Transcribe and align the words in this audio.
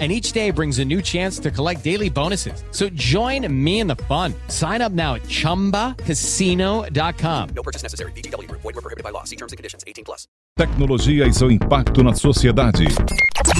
and 0.00 0.10
each 0.10 0.32
day 0.32 0.50
brings 0.50 0.80
a 0.80 0.84
new 0.84 1.00
chance 1.00 1.38
to 1.38 1.52
collect 1.52 1.84
daily 1.84 2.10
bonuses. 2.10 2.64
So 2.72 2.88
join 2.88 3.46
me 3.48 3.78
in 3.78 3.86
the 3.86 3.94
fun. 4.08 4.34
Sign 4.48 4.82
up 4.82 4.90
now 4.90 5.14
at 5.14 5.22
ChumbaCasino.com. 5.22 7.48
No 7.54 7.62
purchase 7.62 7.84
necessary. 7.84 8.10
BGW. 8.12 8.50
Void 8.50 8.64
were 8.64 8.72
prohibited 8.72 9.04
by 9.04 9.10
law. 9.10 9.22
See 9.22 9.36
terms 9.36 9.52
and 9.52 9.56
conditions. 9.56 9.84
18 9.86 10.04
plus. 10.04 10.26
Tecnologia 10.56 11.26
e 11.26 11.32
seu 11.32 11.50
impacto 11.50 12.02
na 12.02 12.14
sociedade. 12.14 12.84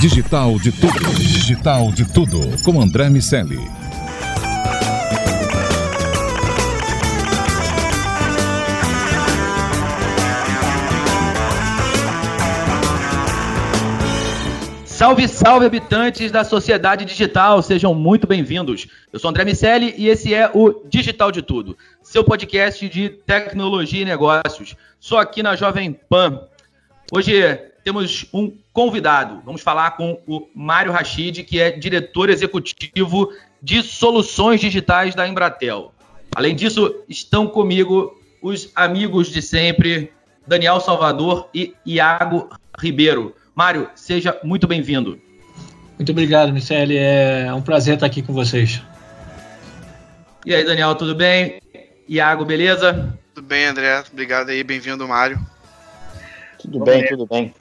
Digital 0.01 0.59
de 0.61 0.73
tudo. 0.73 1.15
Digital 1.19 1.93
de 1.93 2.05
tudo. 2.13 2.63
Com 2.63 2.81
André 2.81 3.11
Miscelli. 3.11 3.59
Salve, 14.95 15.27
salve, 15.27 15.67
habitantes 15.67 16.31
da 16.31 16.45
sociedade 16.45 17.05
digital, 17.05 17.61
sejam 17.61 17.93
muito 17.93 18.29
bem-vindos. 18.29 18.87
Eu 19.13 19.19
sou 19.19 19.29
André 19.29 19.45
Miceli 19.45 19.93
e 19.99 20.09
esse 20.09 20.33
é 20.33 20.49
o 20.55 20.85
Digital 20.89 21.33
de 21.33 21.43
Tudo, 21.43 21.77
seu 22.01 22.23
podcast 22.23 22.89
de 22.89 23.09
tecnologia 23.09 24.03
e 24.03 24.05
negócios. 24.05 24.77
Só 25.01 25.19
aqui 25.19 25.43
na 25.43 25.57
Jovem 25.57 25.93
Pan. 26.09 26.47
Hoje 27.11 27.33
temos 27.83 28.27
um 28.33 28.57
convidado. 28.73 29.43
Vamos 29.45 29.63
falar 29.63 29.97
com 29.97 30.23
o 30.29 30.47
Mário 30.55 30.93
Rachid, 30.93 31.43
que 31.43 31.59
é 31.59 31.73
diretor 31.73 32.31
executivo 32.31 33.33
de 33.61 33.83
soluções 33.83 34.61
digitais 34.61 35.13
da 35.13 35.27
Embratel. 35.27 35.93
Além 36.37 36.55
disso, 36.55 37.03
estão 37.09 37.49
comigo 37.49 38.17
os 38.41 38.71
amigos 38.77 39.29
de 39.29 39.43
sempre, 39.43 40.13
Daniel 40.47 40.79
Salvador 40.79 41.49
e 41.53 41.75
Iago 41.85 42.49
Ribeiro. 42.79 43.35
Mário, 43.55 43.89
seja 43.95 44.37
muito 44.43 44.67
bem-vindo. 44.67 45.21
Muito 45.97 46.11
obrigado, 46.11 46.53
Michele. 46.53 46.97
É 46.97 47.55
um 47.55 47.63
prazer 47.63 47.95
estar 47.95 48.07
aqui 48.07 48.21
com 48.21 48.33
vocês. 48.33 48.83
E 50.45 50.53
aí, 50.53 50.65
Daniel, 50.65 50.97
tudo 50.97 51.15
bem? 51.15 51.63
Iago, 52.09 52.45
beleza? 52.45 53.17
Tudo 53.33 53.47
bem, 53.47 53.67
André. 53.67 54.03
Obrigado 54.13 54.49
aí, 54.49 54.65
bem-vindo, 54.65 55.07
Mário. 55.07 55.39
Tudo 56.61 56.81
Bom, 56.81 56.85
bem, 56.85 57.07
tudo 57.07 57.27
bem. 57.27 57.55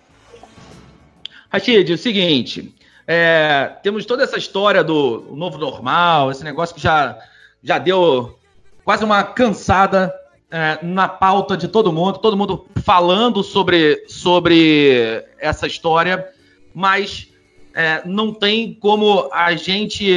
Rachid, 1.51 1.91
é 1.91 1.93
o 1.93 1.97
seguinte, 1.97 2.73
é, 3.05 3.73
temos 3.83 4.03
toda 4.05 4.23
essa 4.23 4.37
história 4.37 4.83
do 4.83 5.35
novo 5.35 5.59
normal, 5.59 6.31
esse 6.31 6.43
negócio 6.43 6.73
que 6.73 6.81
já, 6.81 7.19
já 7.61 7.77
deu 7.77 8.39
quase 8.83 9.03
uma 9.05 9.23
cansada 9.23 10.11
é, 10.53 10.77
na 10.85 11.07
pauta 11.07 11.57
de 11.57 11.67
todo 11.67 11.91
mundo, 11.91 12.19
todo 12.19 12.37
mundo 12.37 12.67
falando 12.83 13.41
sobre, 13.41 14.05
sobre 14.07 15.25
essa 15.39 15.65
história, 15.65 16.29
mas 16.71 17.27
é, 17.73 18.03
não 18.05 18.31
tem 18.31 18.71
como 18.71 19.31
a 19.33 19.55
gente 19.55 20.13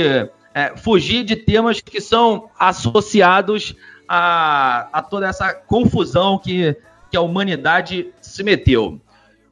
é, 0.55 0.77
fugir 0.77 1.25
de 1.25 1.37
temas 1.37 1.81
que 1.81 2.03
são 2.03 2.51
associados 2.59 3.75
a, 4.07 4.91
a 4.93 5.01
toda 5.01 5.27
essa 5.27 5.55
confusão 5.55 6.39
que, 6.39 6.77
que 7.11 7.17
a 7.17 7.23
humanidade 7.23 8.13
se 8.21 8.43
meteu. 8.43 9.01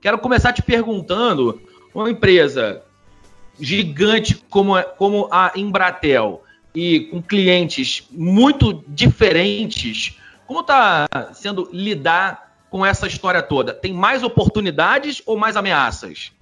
Quero 0.02 0.18
começar 0.18 0.52
te 0.52 0.60
perguntando: 0.60 1.62
uma 1.94 2.10
empresa 2.10 2.82
gigante 3.58 4.34
como, 4.50 4.74
como 4.98 5.28
a 5.30 5.50
Embratel 5.56 6.42
e 6.74 7.00
com 7.10 7.22
clientes 7.22 8.06
muito 8.10 8.84
diferentes 8.86 10.18
como 10.46 10.60
está 10.60 11.06
sendo 11.32 11.68
lidar 11.72 12.66
com 12.70 12.84
essa 12.84 13.06
história 13.06 13.42
toda? 13.42 13.72
Tem 13.72 13.92
mais 13.92 14.22
oportunidades 14.22 15.22
ou 15.26 15.36
mais 15.36 15.56
ameaças? 15.56 16.32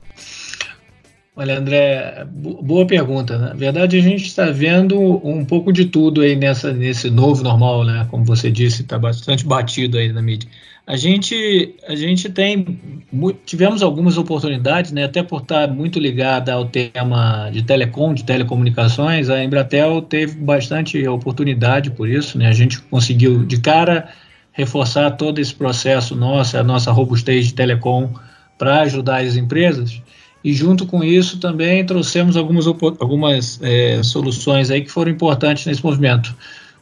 Olha, 1.35 1.59
André, 1.59 2.27
boa 2.27 2.87
pergunta. 2.87 3.39
Na 3.39 3.55
verdade, 3.55 3.97
a 3.97 4.03
gente 4.03 4.27
está 4.27 4.47
vendo 4.51 4.99
um 5.27 5.45
pouco 5.47 5.73
de 5.73 5.87
tudo 5.87 6.21
aí 6.21 6.37
nessa, 6.37 6.73
nesse 6.73 7.11
novo 7.11 7.43
normal, 7.43 7.85
né? 7.85 8.07
Como 8.11 8.23
você 8.23 8.51
disse, 8.51 8.83
está 8.83 8.99
bastante 8.99 9.47
batido 9.47 9.97
aí 9.97 10.13
na 10.13 10.21
mídia. 10.21 10.49
A 10.85 10.97
gente, 10.97 11.77
a 11.87 11.95
gente 11.95 12.29
tem, 12.29 13.03
tivemos 13.47 13.83
algumas 13.83 14.19
oportunidades, 14.19 14.91
né? 14.91 15.05
Até 15.05 15.23
por 15.23 15.43
estar 15.43 15.69
muito 15.69 16.01
ligada 16.01 16.53
ao 16.53 16.67
tema 16.67 17.49
de 17.53 17.63
telecom, 17.63 18.13
de 18.13 18.25
telecomunicações, 18.25 19.31
a 19.31 19.43
Embratel 19.45 20.03
teve 20.03 20.35
bastante 20.37 21.07
oportunidade 21.07 21.93
por 21.93 22.09
isso, 22.09 22.37
né? 22.37 22.49
A 22.49 22.53
gente 22.53 22.81
conseguiu 22.81 23.45
de 23.45 23.61
cara 23.61 24.09
reforçar 24.51 25.13
todo 25.13 25.39
esse 25.39 25.55
processo 25.55 26.17
nosso, 26.17 26.59
a 26.59 26.65
nossa 26.65 26.91
robustez 26.91 27.47
de 27.47 27.55
telecom 27.55 28.13
para 28.59 28.81
ajudar 28.83 29.23
as 29.23 29.37
empresas. 29.37 30.03
E 30.45 30.53
junto 30.53 30.85
com 30.85 31.05
isso 31.05 31.39
também 31.39 31.87
trouxemos 31.87 32.37
algumas, 32.37 32.67
algumas 32.67 33.61
é, 33.63 34.03
soluções 34.03 34.69
aí 34.69 34.83
que 34.83 34.91
foram 34.91 35.13
importantes 35.13 35.65
nesse 35.65 35.85
movimento, 35.85 36.35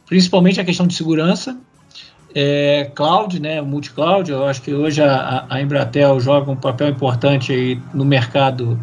principalmente 0.07 0.59
a 0.59 0.65
questão 0.65 0.87
de 0.87 0.95
segurança, 0.95 1.55
é, 2.33 2.89
cloud, 2.95 3.39
né, 3.39 3.61
multi-cloud, 3.61 4.31
eu 4.31 4.45
acho 4.45 4.61
que 4.61 4.73
hoje 4.73 5.01
a, 5.01 5.45
a, 5.49 5.61
Embratel 5.61 6.19
joga 6.19 6.51
um 6.51 6.55
papel 6.55 6.89
importante 6.89 7.51
aí 7.51 7.79
no 7.93 8.05
mercado 8.05 8.79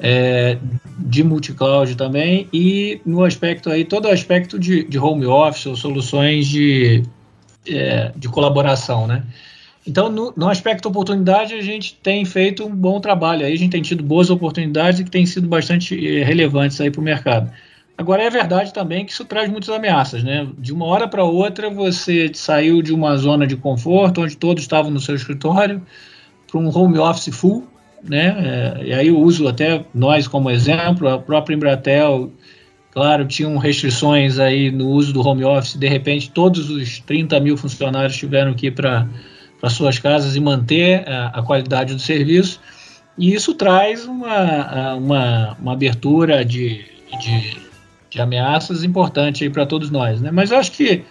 é, 0.00 0.58
de 0.98 1.22
multi-cloud 1.22 1.94
também 1.96 2.48
e 2.52 3.00
no 3.04 3.24
aspecto 3.24 3.70
aí, 3.70 3.84
todo 3.84 4.06
o 4.06 4.10
aspecto 4.10 4.58
de, 4.58 4.84
de 4.84 4.98
home 4.98 5.26
office 5.26 5.66
ou 5.66 5.76
soluções 5.76 6.46
de, 6.46 7.02
é, 7.68 8.12
de 8.16 8.28
colaboração, 8.28 9.06
né. 9.06 9.22
Então, 9.86 10.10
no, 10.10 10.32
no, 10.36 10.48
aspecto 10.48 10.88
oportunidade, 10.88 11.54
a 11.54 11.62
gente 11.62 11.94
tem 12.02 12.24
feito 12.24 12.66
um 12.66 12.74
bom 12.74 13.00
trabalho 13.00 13.46
aí, 13.46 13.52
a 13.52 13.56
gente 13.56 13.70
tem 13.70 13.82
tido 13.82 14.02
boas 14.02 14.30
oportunidades 14.30 15.00
que 15.00 15.10
têm 15.10 15.24
sido 15.24 15.46
bastante 15.46 15.94
é, 15.94 16.24
relevantes 16.24 16.80
aí 16.80 16.90
para 16.90 17.00
o 17.00 17.04
mercado. 17.04 17.52
Agora 17.98 18.22
é 18.22 18.28
verdade 18.28 18.74
também 18.74 19.06
que 19.06 19.12
isso 19.12 19.24
traz 19.24 19.48
muitas 19.48 19.70
ameaças, 19.70 20.22
né? 20.22 20.46
De 20.58 20.72
uma 20.72 20.84
hora 20.84 21.08
para 21.08 21.24
outra 21.24 21.70
você 21.70 22.30
saiu 22.34 22.82
de 22.82 22.92
uma 22.92 23.16
zona 23.16 23.46
de 23.46 23.56
conforto 23.56 24.20
onde 24.20 24.36
todos 24.36 24.62
estavam 24.62 24.90
no 24.90 25.00
seu 25.00 25.14
escritório 25.14 25.80
para 26.46 26.60
um 26.60 26.68
home 26.68 26.98
office 26.98 27.34
full, 27.34 27.66
né? 28.04 28.36
É, 28.38 28.84
e 28.84 28.92
aí 28.92 29.08
eu 29.08 29.18
uso 29.18 29.48
até 29.48 29.82
nós 29.94 30.28
como 30.28 30.50
exemplo, 30.50 31.08
a 31.08 31.18
própria 31.18 31.54
Embratel, 31.54 32.30
claro, 32.90 33.24
tinham 33.26 33.56
restrições 33.56 34.38
aí 34.38 34.70
no 34.70 34.88
uso 34.88 35.14
do 35.14 35.26
home 35.26 35.44
office. 35.44 35.74
De 35.74 35.88
repente 35.88 36.30
todos 36.30 36.68
os 36.68 36.98
30 37.00 37.40
mil 37.40 37.56
funcionários 37.56 38.14
tiveram 38.14 38.52
que 38.52 38.66
ir 38.66 38.72
para 38.72 39.08
suas 39.70 39.98
casas 39.98 40.36
e 40.36 40.40
manter 40.40 41.08
a, 41.08 41.28
a 41.28 41.42
qualidade 41.42 41.94
do 41.94 42.00
serviço. 42.00 42.60
E 43.16 43.32
isso 43.32 43.54
traz 43.54 44.04
uma, 44.04 44.94
uma, 44.96 45.56
uma 45.58 45.72
abertura 45.72 46.44
de, 46.44 46.84
de 47.18 47.65
de 48.16 48.22
ameaças 48.22 48.82
importante 48.82 49.48
para 49.50 49.66
todos 49.66 49.90
nós. 49.90 50.20
Né? 50.20 50.30
Mas 50.32 50.50
eu 50.50 50.58
acho 50.58 50.72
que 50.72 51.04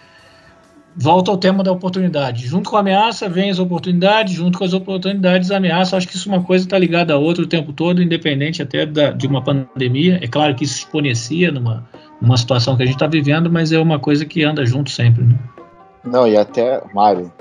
volta 0.94 1.30
ao 1.30 1.36
tema 1.36 1.62
da 1.62 1.70
oportunidade. 1.70 2.46
Junto 2.46 2.68
com 2.68 2.76
a 2.76 2.80
ameaça 2.80 3.28
vem 3.28 3.48
as 3.48 3.58
oportunidades, 3.58 4.34
junto 4.34 4.58
com 4.58 4.64
as 4.64 4.72
oportunidades 4.72 5.50
a 5.50 5.58
ameaça. 5.58 5.96
Acho 5.96 6.08
que 6.08 6.16
isso 6.16 6.28
é 6.28 6.32
uma 6.34 6.42
coisa 6.42 6.64
está 6.64 6.78
ligada 6.78 7.14
a 7.14 7.16
outra 7.16 7.44
o 7.44 7.46
tempo 7.46 7.72
todo, 7.72 8.02
independente 8.02 8.60
até 8.60 8.84
da, 8.84 9.12
de 9.12 9.26
uma 9.26 9.42
pandemia. 9.42 10.18
É 10.20 10.26
claro 10.26 10.54
que 10.54 10.64
isso 10.64 10.78
exponencia 10.78 11.52
numa, 11.52 11.88
numa 12.20 12.36
situação 12.36 12.76
que 12.76 12.82
a 12.82 12.86
gente 12.86 12.96
está 12.96 13.06
vivendo, 13.06 13.50
mas 13.50 13.72
é 13.72 13.78
uma 13.78 13.98
coisa 13.98 14.24
que 14.24 14.42
anda 14.42 14.66
junto 14.66 14.90
sempre. 14.90 15.22
Né? 15.24 15.38
Não, 16.04 16.26
e 16.26 16.36
até, 16.36 16.82
Mário, 16.92 17.32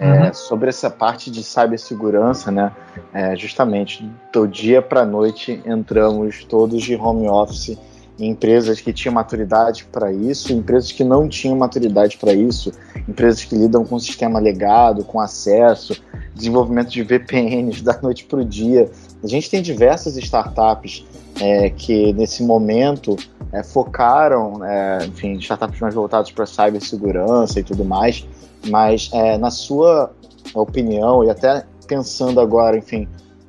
é, 0.00 0.24
uhum. 0.24 0.34
sobre 0.34 0.68
essa 0.68 0.90
parte 0.90 1.30
de 1.30 1.44
cibersegurança, 1.44 2.50
né? 2.50 2.72
É, 3.12 3.36
justamente 3.36 4.08
do 4.32 4.48
dia 4.48 4.82
para 4.82 5.02
a 5.02 5.06
noite 5.06 5.62
entramos 5.64 6.44
todos 6.44 6.82
de 6.82 6.96
home 6.96 7.28
office 7.28 7.78
empresas 8.18 8.80
que 8.80 8.92
tinham 8.92 9.14
maturidade 9.14 9.84
para 9.90 10.12
isso, 10.12 10.52
empresas 10.52 10.92
que 10.92 11.02
não 11.02 11.28
tinham 11.28 11.56
maturidade 11.56 12.18
para 12.18 12.32
isso, 12.32 12.72
empresas 13.08 13.44
que 13.44 13.54
lidam 13.54 13.84
com 13.84 13.98
sistema 13.98 14.38
legado, 14.38 15.04
com 15.04 15.18
acesso, 15.18 16.00
desenvolvimento 16.34 16.90
de 16.90 17.02
VPNs 17.02 17.82
da 17.84 17.98
noite 18.00 18.24
para 18.24 18.40
o 18.40 18.44
dia. 18.44 18.90
A 19.22 19.26
gente 19.26 19.50
tem 19.50 19.62
diversas 19.62 20.16
startups 20.16 21.04
é, 21.40 21.70
que 21.70 22.12
nesse 22.12 22.42
momento 22.42 23.16
é, 23.52 23.62
focaram, 23.62 24.64
é, 24.64 25.06
enfim, 25.06 25.34
startups 25.34 25.80
mais 25.80 25.94
voltadas 25.94 26.30
para 26.30 26.46
cibersegurança 26.46 27.60
e 27.60 27.62
tudo 27.62 27.84
mais, 27.84 28.26
mas 28.68 29.10
é, 29.12 29.38
na 29.38 29.50
sua 29.50 30.12
opinião 30.54 31.24
e 31.24 31.30
até 31.30 31.64
pensando 31.86 32.40
agora, 32.40 32.76
enfim, 32.76 33.08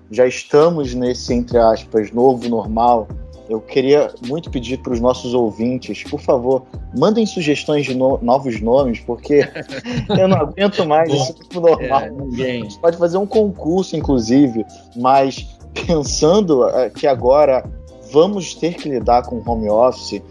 já 0.10 0.26
estamos 0.26 0.94
nesse 0.94 1.34
entre 1.34 1.58
aspas 1.58 2.12
novo 2.12 2.48
normal 2.48 3.08
eu 3.50 3.60
queria 3.60 4.14
muito 4.26 4.50
pedir 4.50 4.78
para 4.78 4.94
os 4.94 5.00
nossos 5.00 5.34
ouvintes, 5.34 6.04
por 6.04 6.20
favor, 6.20 6.64
mandem 6.98 7.26
sugestões 7.26 7.86
de 7.86 7.94
no 7.94 8.18
novos 8.22 8.62
nomes, 8.62 9.00
porque 9.00 9.48
eu 10.18 10.28
não 10.28 10.38
aguento 10.38 10.86
mais 10.86 11.10
Bom, 11.10 11.16
esse 11.16 11.34
tipo 11.34 11.60
normal. 11.60 12.02
É, 12.02 12.10
ninguém. 12.10 12.62
A 12.62 12.64
gente 12.64 12.80
pode 12.80 12.98
fazer 12.98 13.18
um 13.18 13.28
concurso, 13.28 13.96
inclusive, 13.96 14.66
mas 14.96 15.58
pensando 15.86 16.68
é, 16.70 16.90
que 16.90 17.06
agora 17.06 17.64
vamos 18.12 18.54
ter 18.54 18.76
que 18.76 18.88
lidar 18.88 19.24
com 19.24 19.42
home 19.46 19.70
office, 19.70 20.22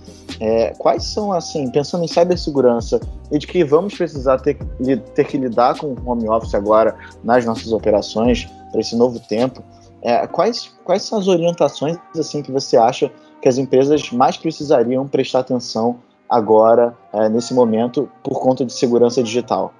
é, 0.40 0.72
quais 0.78 1.04
são, 1.04 1.32
assim, 1.32 1.68
pensando 1.70 2.04
em 2.04 2.08
cibersegurança 2.08 3.00
e 3.30 3.38
de 3.38 3.46
que 3.46 3.64
vamos 3.64 3.94
precisar 3.94 4.38
ter, 4.38 4.56
ter 5.14 5.24
que 5.24 5.36
lidar 5.36 5.76
com 5.78 5.94
home 6.06 6.28
office 6.28 6.54
agora 6.54 6.96
nas 7.22 7.44
nossas 7.44 7.72
operações 7.72 8.48
para 8.70 8.80
esse 8.80 8.96
novo 8.96 9.20
tempo, 9.20 9.62
é, 10.02 10.26
quais, 10.26 10.74
quais 10.84 11.02
são 11.02 11.18
as 11.18 11.28
orientações 11.28 11.96
assim 12.18 12.42
que 12.42 12.50
você 12.50 12.76
acha 12.76 13.10
que 13.40 13.48
as 13.48 13.56
empresas 13.56 14.10
mais 14.10 14.36
precisariam 14.36 15.06
prestar 15.06 15.40
atenção 15.40 15.98
agora, 16.28 16.94
é, 17.12 17.28
nesse 17.28 17.54
momento, 17.54 18.08
por 18.22 18.40
conta 18.40 18.64
de 18.64 18.72
segurança 18.72 19.22
digital? 19.22 19.72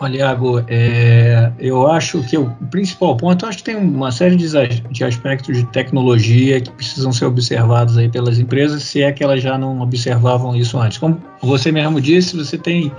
Olha, 0.00 0.18
Iago, 0.18 0.64
é, 0.68 1.52
eu 1.58 1.86
acho 1.86 2.22
que 2.24 2.36
o 2.36 2.50
principal 2.70 3.16
ponto, 3.16 3.46
acho 3.46 3.58
que 3.58 3.64
tem 3.64 3.76
uma 3.76 4.10
série 4.10 4.34
de, 4.34 5.04
aspectos 5.04 5.56
de 5.56 5.64
tecnologia 5.66 6.60
que 6.60 6.70
precisam 6.70 7.12
ser 7.12 7.26
observados 7.26 7.96
aí 7.96 8.08
pelas 8.08 8.38
empresas, 8.38 8.82
se 8.82 9.02
é 9.02 9.12
que 9.12 9.22
elas 9.22 9.42
já 9.42 9.56
não 9.56 9.80
observavam 9.80 10.56
isso 10.56 10.78
antes. 10.78 10.98
Como 10.98 11.22
você 11.40 11.70
mesmo 11.70 12.00
disse, 12.00 12.36
você 12.36 12.58
tem 12.58 12.90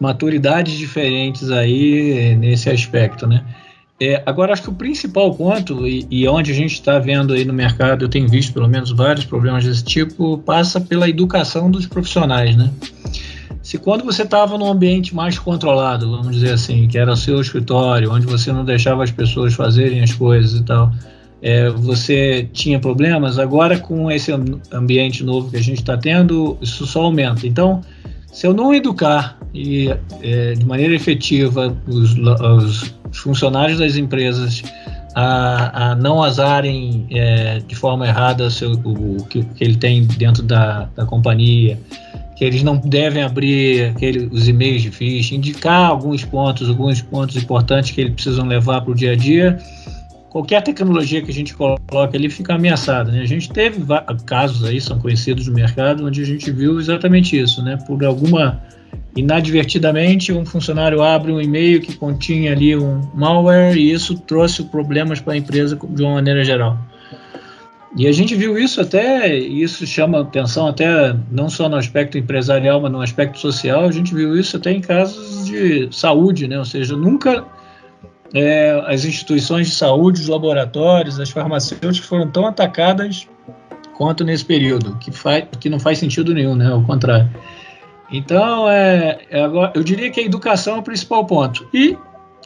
maturidades 0.00 0.74
diferentes 0.74 1.50
aí 1.50 2.34
nesse 2.36 2.68
aspecto, 2.68 3.26
né? 3.26 3.44
É, 4.00 4.22
agora, 4.24 4.52
acho 4.52 4.62
que 4.62 4.70
o 4.70 4.74
principal 4.74 5.34
ponto, 5.34 5.86
e, 5.86 6.06
e 6.08 6.28
onde 6.28 6.52
a 6.52 6.54
gente 6.54 6.74
está 6.74 7.00
vendo 7.00 7.32
aí 7.34 7.44
no 7.44 7.52
mercado, 7.52 8.04
eu 8.04 8.08
tenho 8.08 8.28
visto 8.28 8.52
pelo 8.52 8.68
menos 8.68 8.92
vários 8.92 9.24
problemas 9.24 9.64
desse 9.64 9.82
tipo, 9.82 10.38
passa 10.38 10.80
pela 10.80 11.08
educação 11.08 11.68
dos 11.68 11.86
profissionais, 11.86 12.56
né? 12.56 12.70
Se 13.60 13.76
quando 13.76 14.04
você 14.04 14.22
estava 14.22 14.56
num 14.56 14.70
ambiente 14.70 15.14
mais 15.14 15.38
controlado, 15.38 16.10
vamos 16.10 16.32
dizer 16.36 16.52
assim, 16.52 16.86
que 16.86 16.96
era 16.96 17.12
o 17.12 17.16
seu 17.16 17.40
escritório, 17.40 18.12
onde 18.12 18.24
você 18.24 18.52
não 18.52 18.64
deixava 18.64 19.02
as 19.02 19.10
pessoas 19.10 19.52
fazerem 19.52 20.00
as 20.00 20.12
coisas 20.12 20.60
e 20.60 20.62
tal, 20.62 20.92
é, 21.42 21.68
você 21.68 22.48
tinha 22.52 22.78
problemas, 22.78 23.38
agora 23.38 23.78
com 23.78 24.10
esse 24.10 24.32
ambiente 24.72 25.24
novo 25.24 25.50
que 25.50 25.56
a 25.56 25.62
gente 25.62 25.78
está 25.78 25.96
tendo, 25.96 26.56
isso 26.60 26.86
só 26.86 27.02
aumenta. 27.02 27.46
Então, 27.46 27.82
se 28.32 28.46
eu 28.46 28.54
não 28.54 28.74
educar 28.74 29.38
e, 29.54 29.88
é, 30.22 30.52
de 30.52 30.64
maneira 30.64 30.94
efetiva 30.94 31.76
os, 31.86 32.16
os 32.16 33.18
funcionários 33.18 33.78
das 33.78 33.96
empresas 33.96 34.62
a, 35.14 35.90
a 35.90 35.94
não 35.96 36.22
azarem 36.22 37.06
é, 37.10 37.58
de 37.66 37.74
forma 37.74 38.06
errada 38.06 38.48
seu, 38.50 38.72
o, 38.72 39.16
o 39.16 39.24
que, 39.24 39.42
que, 39.42 39.64
ele 39.64 39.76
tem 39.76 40.04
dentro 40.04 40.42
da, 40.42 40.88
da 40.94 41.04
companhia, 41.04 41.78
que 42.36 42.44
eles 42.44 42.62
não 42.62 42.76
devem 42.76 43.22
abrir 43.22 43.90
aquele, 43.90 44.26
os 44.26 44.46
e-mails 44.46 44.82
de 44.82 44.90
phishing, 44.90 45.36
indicar 45.36 45.90
alguns 45.90 46.24
pontos, 46.24 46.68
alguns 46.68 47.02
pontos 47.02 47.36
importantes 47.36 47.90
que 47.90 48.00
eles 48.02 48.14
precisam 48.14 48.46
levar 48.46 48.82
para 48.82 48.92
o 48.92 48.94
dia 48.94 49.12
a 49.12 49.16
dia. 49.16 49.58
Qualquer 50.30 50.62
tecnologia 50.62 51.22
que 51.22 51.30
a 51.30 51.34
gente 51.34 51.54
coloca 51.54 52.16
ali 52.16 52.28
fica 52.28 52.54
ameaçada. 52.54 53.10
Né? 53.10 53.22
A 53.22 53.26
gente 53.26 53.50
teve 53.50 53.82
casos 54.26 54.64
aí, 54.64 54.80
são 54.80 54.98
conhecidos 54.98 55.46
no 55.46 55.54
mercado, 55.54 56.06
onde 56.06 56.20
a 56.20 56.24
gente 56.24 56.50
viu 56.50 56.78
exatamente 56.78 57.38
isso, 57.38 57.62
né? 57.62 57.78
Por 57.86 58.04
alguma 58.04 58.62
inadvertidamente 59.16 60.32
um 60.32 60.46
funcionário 60.46 61.02
abre 61.02 61.32
um 61.32 61.40
e-mail 61.40 61.80
que 61.80 61.96
continha 61.96 62.52
ali 62.52 62.76
um 62.76 63.00
malware 63.14 63.76
e 63.76 63.90
isso 63.90 64.16
trouxe 64.18 64.62
problemas 64.64 65.20
para 65.20 65.32
a 65.32 65.36
empresa 65.36 65.76
de 65.76 66.02
uma 66.02 66.14
maneira 66.14 66.44
geral. 66.44 66.78
E 67.96 68.06
a 68.06 68.12
gente 68.12 68.34
viu 68.34 68.58
isso 68.58 68.80
até, 68.80 69.36
isso 69.36 69.86
chama 69.86 70.20
atenção 70.20 70.68
até 70.68 71.16
não 71.30 71.48
só 71.48 71.68
no 71.68 71.76
aspecto 71.76 72.18
empresarial, 72.18 72.80
mas 72.80 72.92
no 72.92 73.00
aspecto 73.00 73.38
social, 73.38 73.84
a 73.84 73.90
gente 73.90 74.14
viu 74.14 74.38
isso 74.38 74.56
até 74.56 74.70
em 74.70 74.80
casos 74.80 75.46
de 75.46 75.88
saúde, 75.90 76.46
né? 76.46 76.58
ou 76.58 76.64
seja, 76.64 76.94
nunca 76.94 77.44
é, 78.34 78.82
as 78.86 79.04
instituições 79.04 79.68
de 79.68 79.74
saúde, 79.74 80.20
os 80.20 80.28
laboratórios, 80.28 81.18
as 81.18 81.30
farmacêuticas 81.30 81.98
foram 81.98 82.30
tão 82.30 82.46
atacadas 82.46 83.26
quanto 83.96 84.24
nesse 84.24 84.44
período, 84.44 84.96
que, 84.98 85.10
faz, 85.10 85.44
que 85.58 85.68
não 85.68 85.80
faz 85.80 85.98
sentido 85.98 86.32
nenhum, 86.32 86.54
né? 86.54 86.70
ao 86.70 86.82
contrário. 86.82 87.28
Então, 88.10 88.68
é, 88.70 89.18
é, 89.30 89.42
agora, 89.42 89.72
eu 89.74 89.82
diria 89.82 90.10
que 90.10 90.20
a 90.20 90.22
educação 90.22 90.76
é 90.76 90.78
o 90.78 90.82
principal 90.82 91.26
ponto. 91.26 91.68
E, 91.74 91.96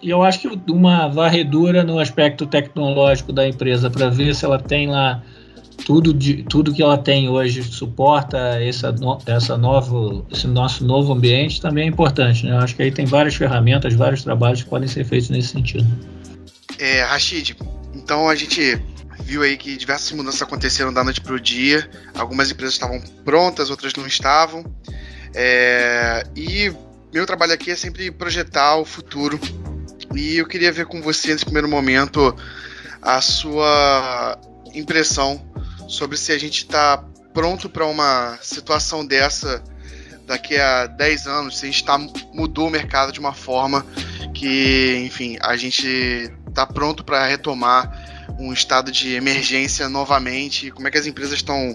e 0.02 0.11
eu 0.11 0.23
acho 0.23 0.40
que 0.40 0.61
uma 0.70 1.08
varredura 1.08 1.85
no 1.85 1.99
aspecto 1.99 2.46
tecnológico 2.46 3.32
da 3.32 3.46
empresa 3.46 3.90
para 3.90 4.08
ver 4.08 4.35
se 4.35 4.44
ela 4.44 4.58
tem 4.58 4.88
lá 4.88 5.23
tudo, 5.84 6.14
de, 6.14 6.42
tudo 6.44 6.72
que 6.72 6.82
ela 6.82 6.98
tem 6.98 7.28
hoje 7.28 7.62
suporta 7.62 8.38
essa, 8.60 8.94
essa 9.26 9.56
novo, 9.56 10.26
esse 10.30 10.46
nosso 10.46 10.84
novo 10.84 11.12
ambiente 11.12 11.60
também 11.60 11.84
é 11.84 11.86
importante. 11.88 12.46
Né? 12.46 12.52
Eu 12.52 12.58
acho 12.58 12.76
que 12.76 12.82
aí 12.82 12.90
tem 12.90 13.04
várias 13.04 13.34
ferramentas, 13.34 13.94
vários 13.94 14.22
trabalhos 14.22 14.62
que 14.62 14.69
podem 14.69 14.88
ser 14.88 15.04
feitos 15.04 15.30
nesse 15.30 15.48
sentido. 15.48 15.86
É, 16.78 17.02
Rashid, 17.02 17.56
então 17.94 18.28
a 18.28 18.34
gente 18.34 18.80
viu 19.20 19.42
aí 19.42 19.56
que 19.56 19.76
diversas 19.76 20.12
mudanças 20.12 20.42
aconteceram 20.42 20.92
da 20.92 21.04
noite 21.04 21.20
para 21.20 21.34
o 21.34 21.40
dia. 21.40 21.88
Algumas 22.14 22.50
empresas 22.50 22.75
estavam 22.75 23.00
prontas, 23.25 23.70
outras 23.70 23.92
não 23.94 24.06
estavam. 24.06 24.64
É, 25.34 26.25
e 26.36 26.72
meu 27.12 27.26
trabalho 27.26 27.52
aqui 27.52 27.70
é 27.70 27.76
sempre 27.76 28.10
projetar 28.10 28.76
o 28.76 28.84
futuro. 28.84 29.38
E 30.14 30.36
eu 30.36 30.46
queria 30.46 30.72
ver 30.72 30.86
com 30.86 31.00
você 31.00 31.32
nesse 31.32 31.44
primeiro 31.44 31.68
momento 31.68 32.34
a 33.00 33.20
sua 33.20 34.38
impressão 34.75 35.42
sobre 35.88 36.17
se 36.17 36.32
a 36.32 36.38
gente 36.38 36.58
está 36.58 37.05
pronto 37.32 37.69
para 37.69 37.87
uma 37.87 38.38
situação 38.43 39.05
dessa 39.05 39.62
daqui 40.26 40.56
a 40.56 40.87
10 40.87 41.26
anos, 41.26 41.58
se 41.58 41.67
a 41.67 41.69
gente 41.69 41.84
tá, 41.84 41.99
mudou 42.32 42.69
o 42.69 42.70
mercado 42.70 43.12
de 43.12 43.20
uma 43.20 43.32
forma 43.32 43.84
que, 44.32 45.02
enfim, 45.05 45.37
a 45.40 45.56
gente 45.56 46.31
está 46.49 46.67
pronto 46.67 47.05
para 47.05 47.26
retomar 47.26 47.90
um 48.38 48.52
estado 48.52 48.90
de 48.90 49.14
emergência 49.14 49.88
novamente, 49.88 50.70
como 50.70 50.88
é 50.88 50.90
que 50.90 50.99
as 50.99 51.06
empresas 51.06 51.34
estão 51.34 51.73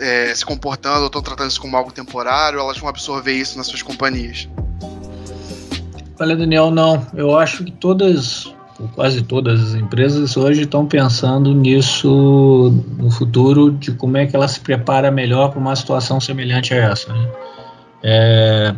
é, 0.00 0.34
se 0.34 0.44
comportando 0.44 1.00
ou 1.00 1.06
estão 1.06 1.22
tratando 1.22 1.50
isso 1.50 1.60
como 1.60 1.76
algo 1.76 1.92
temporário, 1.92 2.58
elas 2.58 2.78
vão 2.78 2.88
absorver 2.88 3.32
isso 3.32 3.56
nas 3.56 3.66
suas 3.66 3.82
companhias? 3.82 4.48
Olha, 6.18 6.36
Daniel, 6.36 6.70
não. 6.70 7.06
Eu 7.14 7.36
acho 7.36 7.64
que 7.64 7.72
todas, 7.72 8.51
quase 8.88 9.22
todas 9.22 9.62
as 9.62 9.74
empresas 9.74 10.36
hoje 10.36 10.62
estão 10.62 10.86
pensando 10.86 11.54
nisso 11.54 12.72
no 12.98 13.10
futuro, 13.10 13.70
de 13.70 13.92
como 13.92 14.16
é 14.16 14.26
que 14.26 14.34
ela 14.34 14.48
se 14.48 14.60
prepara 14.60 15.10
melhor 15.10 15.50
para 15.50 15.60
uma 15.60 15.74
situação 15.76 16.20
semelhante 16.20 16.74
a 16.74 16.76
essa. 16.76 17.12
Né? 17.12 17.28
É, 18.02 18.74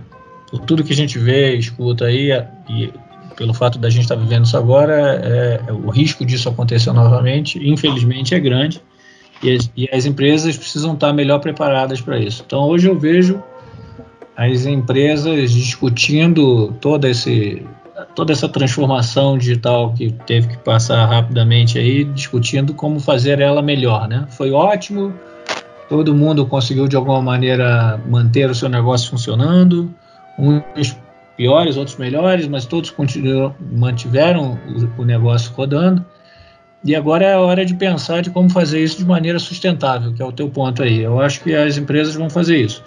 por 0.51 0.61
tudo 0.61 0.85
que 0.85 0.93
a 0.93 0.97
gente 0.97 1.19
vê, 1.19 1.57
escuta 1.57 2.07
aí, 2.07 2.31
e 2.69 2.93
pelo 3.37 3.53
fato 3.53 3.79
da 3.79 3.91
gente 3.91 4.03
estar 4.03 4.17
tá 4.17 4.21
vivendo 4.21 4.45
isso 4.45 4.57
agora, 4.57 4.95
é, 4.95 5.73
o 5.73 5.91
risco 5.91 6.25
disso 6.25 6.49
acontecer 6.49 6.93
novamente, 6.93 7.59
infelizmente, 7.59 8.35
é 8.35 8.41
grande 8.41 8.81
e 9.43 9.51
as, 9.51 9.71
e 9.77 9.89
as 9.93 10.07
empresas 10.07 10.57
precisam 10.57 10.95
estar 10.95 11.13
melhor 11.13 11.39
preparadas 11.41 12.01
para 12.01 12.19
isso. 12.19 12.43
Então, 12.47 12.69
hoje 12.69 12.89
eu 12.89 12.99
vejo 12.99 13.43
as 14.37 14.67
empresas 14.67 15.53
discutindo 15.53 16.73
toda, 16.81 17.09
esse, 17.09 17.63
toda 18.15 18.33
essa 18.33 18.49
transformação 18.49 19.39
digital 19.39 19.93
que 19.93 20.13
teve 20.27 20.49
que 20.49 20.59
passar 20.59 21.05
rapidamente 21.07 21.79
aí, 21.79 22.05
discutindo 22.05 22.75
como 22.75 23.01
fazer 23.01 23.41
ela 23.41 23.63
melhor, 23.63 24.09
né? 24.09 24.27
Foi 24.31 24.53
ótimo, 24.53 25.15
todo 25.89 26.15
mundo 26.15 26.47
conseguiu 26.47 26.89
de 26.89 26.97
alguma 26.97 27.21
maneira 27.21 28.01
manter 28.09 28.51
o 28.51 28.55
seu 28.55 28.69
negócio 28.69 29.11
funcionando, 29.11 29.93
uns 30.39 30.97
piores, 31.37 31.77
outros 31.77 31.97
melhores, 31.97 32.47
mas 32.47 32.65
todos 32.65 32.95
mantiveram 33.61 34.59
o, 34.99 35.03
o 35.03 35.05
negócio 35.05 35.53
rodando. 35.53 36.05
E 36.85 36.95
agora 36.95 37.25
é 37.25 37.33
a 37.33 37.41
hora 37.41 37.65
de 37.65 37.75
pensar 37.75 38.21
de 38.21 38.31
como 38.31 38.51
fazer 38.51 38.83
isso 38.83 38.99
de 38.99 39.07
maneira 39.07 39.39
sustentável, 39.39 40.13
que 40.13 40.21
é 40.21 40.25
o 40.25 40.33
teu 40.33 40.51
ponto 40.51 40.83
aí. 40.83 41.01
Eu 41.01 41.19
acho 41.19 41.43
que 41.43 41.55
as 41.55 41.79
empresas 41.79 42.15
vão 42.15 42.29
fazer 42.29 42.59
isso. 42.59 42.85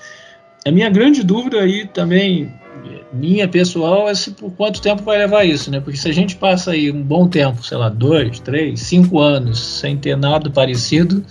A 0.65 0.71
minha 0.71 0.89
grande 0.89 1.23
dúvida 1.23 1.59
aí 1.59 1.87
também, 1.87 2.53
minha 3.13 3.47
pessoal, 3.47 4.07
é 4.07 4.15
se 4.15 4.31
por 4.31 4.51
quanto 4.51 4.81
tempo 4.81 5.03
vai 5.03 5.17
levar 5.17 5.43
isso, 5.43 5.71
né? 5.71 5.79
Porque 5.79 5.97
se 5.97 6.07
a 6.07 6.13
gente 6.13 6.35
passa 6.35 6.71
aí 6.71 6.91
um 6.91 7.01
bom 7.01 7.27
tempo, 7.27 7.63
sei 7.63 7.77
lá, 7.77 7.89
dois, 7.89 8.39
três, 8.39 8.81
cinco 8.81 9.19
anos, 9.19 9.59
sem 9.59 9.97
ter 9.97 10.15
nada 10.17 10.49
parecido, 10.49 11.23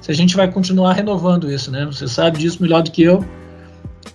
se 0.00 0.10
a 0.10 0.14
gente 0.14 0.36
vai 0.36 0.50
continuar 0.50 0.92
renovando 0.92 1.50
isso, 1.50 1.70
né? 1.70 1.84
Você 1.86 2.06
sabe 2.06 2.38
disso 2.38 2.62
melhor 2.62 2.82
do 2.82 2.90
que 2.90 3.02
eu. 3.02 3.24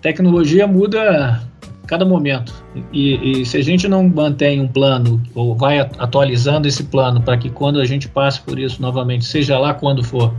Tecnologia 0.01 0.67
muda 0.67 1.41
cada 1.87 2.05
momento. 2.05 2.53
E, 2.93 3.41
e, 3.41 3.45
se 3.45 3.57
a 3.57 3.63
gente 3.63 3.87
não 3.87 4.07
mantém 4.07 4.61
um 4.61 4.67
plano 4.67 5.19
ou 5.33 5.55
vai 5.55 5.79
atualizando 5.79 6.67
esse 6.67 6.83
plano 6.83 7.19
para 7.19 7.35
que 7.35 7.49
quando 7.49 7.79
a 7.79 7.85
gente 7.85 8.07
passe 8.07 8.39
por 8.41 8.59
isso 8.59 8.79
novamente, 8.79 9.25
seja 9.25 9.57
lá 9.57 9.73
quando 9.73 10.03
for, 10.03 10.31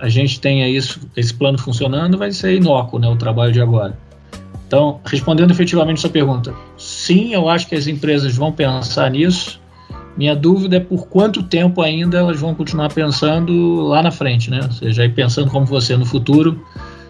a 0.00 0.08
gente 0.08 0.40
tenha 0.40 0.66
isso, 0.66 1.00
esse 1.14 1.34
plano 1.34 1.58
funcionando, 1.58 2.16
vai 2.16 2.32
ser 2.32 2.54
inócuo, 2.54 2.98
né, 2.98 3.06
o 3.06 3.16
trabalho 3.16 3.52
de 3.52 3.60
agora. 3.60 3.98
Então, 4.68 5.00
respondendo 5.04 5.50
efetivamente 5.50 5.98
sua 5.98 6.10
pergunta, 6.10 6.54
sim, 6.76 7.32
eu 7.32 7.48
acho 7.48 7.66
que 7.66 7.74
as 7.74 7.86
empresas 7.86 8.36
vão 8.36 8.52
pensar 8.52 9.10
nisso, 9.10 9.58
Minha 10.18 10.34
dúvida 10.34 10.78
é 10.78 10.80
por 10.80 11.06
quanto 11.06 11.44
tempo 11.44 11.80
ainda 11.80 12.18
elas 12.18 12.40
vão 12.40 12.52
continuar 12.52 12.92
pensando 12.92 13.82
lá 13.82 14.02
na 14.02 14.10
frente, 14.10 14.50
né? 14.50 14.58
Ou 14.64 14.72
seja, 14.72 15.02
aí 15.02 15.08
pensando 15.08 15.48
como 15.48 15.64
você 15.64 15.96
no 15.96 16.04
futuro, 16.04 16.60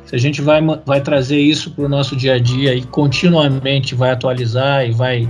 se 0.04 0.14
a 0.14 0.18
gente 0.18 0.42
vai, 0.42 0.60
vai 0.84 1.00
trazer 1.00 1.40
isso 1.40 1.70
para 1.70 1.86
o 1.86 1.88
nosso 1.88 2.14
dia 2.14 2.34
a 2.34 2.38
dia 2.38 2.74
e 2.74 2.82
continuamente 2.82 3.94
vai 3.94 4.10
atualizar 4.10 4.86
e 4.86 4.92
vai 4.92 5.26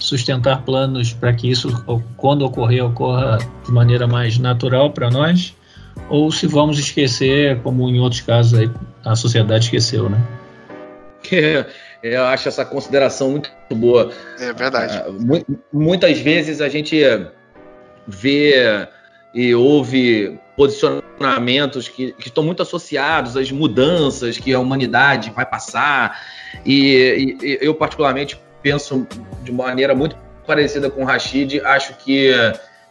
sustentar 0.00 0.62
planos 0.62 1.12
para 1.12 1.34
que 1.34 1.50
isso, 1.50 1.84
quando 2.16 2.46
ocorrer, 2.46 2.82
ocorra 2.82 3.36
de 3.62 3.70
maneira 3.70 4.06
mais 4.06 4.38
natural 4.38 4.90
para 4.90 5.10
nós, 5.10 5.54
ou 6.08 6.32
se 6.32 6.46
vamos 6.46 6.78
esquecer, 6.78 7.60
como 7.60 7.86
em 7.90 8.00
outros 8.00 8.22
casos 8.22 8.58
aí, 8.58 8.70
a 9.04 9.14
sociedade 9.14 9.66
esqueceu, 9.66 10.08
né? 10.08 10.18
Eu 12.02 12.24
acho 12.26 12.48
essa 12.48 12.64
consideração 12.64 13.30
muito 13.30 13.50
boa. 13.70 14.12
É 14.38 14.52
verdade. 14.52 15.02
Uh, 15.08 15.58
muitas 15.72 16.18
vezes 16.20 16.60
a 16.60 16.68
gente 16.68 17.02
vê 18.06 18.86
e 19.34 19.54
ouve 19.54 20.38
posicionamentos 20.56 21.88
que, 21.88 22.12
que, 22.12 22.28
estão 22.28 22.42
muito 22.42 22.62
associados 22.62 23.36
às 23.36 23.52
mudanças 23.52 24.38
que 24.38 24.54
a 24.54 24.58
humanidade 24.58 25.30
vai 25.30 25.44
passar. 25.44 26.18
E, 26.64 27.36
e, 27.42 27.58
eu, 27.60 27.74
particularmente, 27.74 28.40
penso 28.62 29.06
de 29.42 29.52
maneira 29.52 29.94
muito 29.94 30.16
parecida 30.46 30.88
com 30.88 31.02
o 31.02 31.04
Rashid. 31.04 31.60
Acho 31.60 31.94
que, 31.98 32.32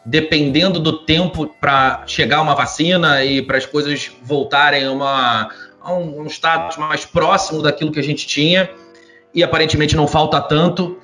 dependendo 0.06 0.80
do 0.80 1.04
tempo 1.06 1.48
para 1.60 2.04
chegar 2.06 2.42
uma 2.42 2.54
vacina 2.54 3.26
e 3.26 3.42
para 3.42 3.58
as 3.58 3.66
coisas 3.66 4.12
voltarem 4.22 4.86
a, 4.86 4.92
uma, 4.92 5.50
a 5.86 5.94
um, 5.94 6.22
um 6.22 6.26
status 6.26 6.78
mais 6.78 7.06
próximo 7.06 7.62
daquilo 7.62 7.92
que 7.92 8.00
a 8.00 8.04
gente 8.04 8.26
tinha, 8.26 8.70
e 9.34 9.44
aparentemente 9.44 9.96
não 9.96 10.08
falta 10.08 10.42
tanto. 10.42 10.98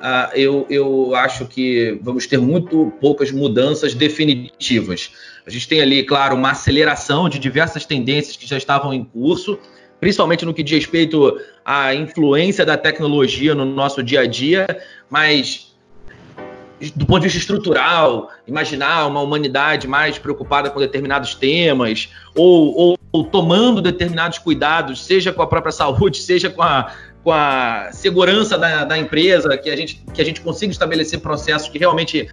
Uh, 0.00 0.34
eu, 0.34 0.66
eu 0.70 1.14
acho 1.14 1.46
que 1.46 1.98
vamos 2.00 2.26
ter 2.26 2.38
muito 2.38 2.90
poucas 3.00 3.30
mudanças 3.30 3.92
definitivas. 3.92 5.10
A 5.46 5.50
gente 5.50 5.68
tem 5.68 5.82
ali, 5.82 6.04
claro, 6.04 6.36
uma 6.36 6.52
aceleração 6.52 7.28
de 7.28 7.38
diversas 7.38 7.84
tendências 7.84 8.36
que 8.36 8.46
já 8.46 8.56
estavam 8.56 8.94
em 8.94 9.04
curso, 9.04 9.58
principalmente 9.98 10.46
no 10.46 10.54
que 10.54 10.62
diz 10.62 10.78
respeito 10.78 11.38
à 11.64 11.94
influência 11.94 12.64
da 12.64 12.76
tecnologia 12.78 13.54
no 13.54 13.66
nosso 13.66 14.02
dia 14.02 14.20
a 14.20 14.26
dia, 14.26 14.66
mas 15.10 15.70
do 16.96 17.04
ponto 17.04 17.20
de 17.20 17.24
vista 17.26 17.38
estrutural, 17.38 18.30
imaginar 18.46 19.06
uma 19.06 19.20
humanidade 19.20 19.86
mais 19.86 20.18
preocupada 20.18 20.70
com 20.70 20.80
determinados 20.80 21.34
temas, 21.34 22.08
ou, 22.34 22.74
ou, 22.74 22.98
ou 23.12 23.24
tomando 23.24 23.82
determinados 23.82 24.38
cuidados, 24.38 25.04
seja 25.04 25.32
com 25.32 25.42
a 25.42 25.46
própria 25.46 25.72
saúde, 25.72 26.18
seja 26.22 26.50
com 26.50 26.62
a 26.62 26.92
com 27.22 27.32
a 27.32 27.90
segurança 27.92 28.56
da, 28.56 28.84
da, 28.84 28.96
empresa, 28.96 29.56
que 29.58 29.68
a, 29.68 29.76
gente, 29.76 30.02
que 30.14 30.22
a 30.22 30.24
gente 30.24 30.40
consiga 30.40 30.72
estabelecer 30.72 31.20
processos 31.20 31.68
que 31.68 31.78
realmente 31.78 32.30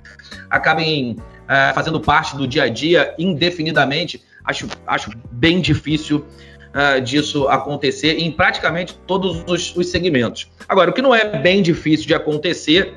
acabem 0.50 1.18
é, 1.48 1.74
fazendo 1.74 2.00
parte 2.00 2.38
do 2.38 2.48
dia 2.48 2.64
a 2.64 2.70
dia 2.70 3.14
indefinidamente, 3.20 4.24
acho, 4.46 4.68
acho 4.86 5.12
bem 5.30 5.60
difícil 5.60 6.26
é, 6.74 7.02
disso 7.02 7.48
acontecer 7.48 8.20
em 8.20 8.32
praticamente 8.32 8.98
todos 9.06 9.44
os, 9.48 9.76
os 9.76 9.88
segmentos. 9.90 10.50
Agora, 10.70 10.90
o 10.90 10.94
que 10.94 11.02
não 11.02 11.14
é 11.14 11.38
bem 11.38 11.62
difícil 11.62 12.08
de 12.08 12.14
acontecer 12.14 12.94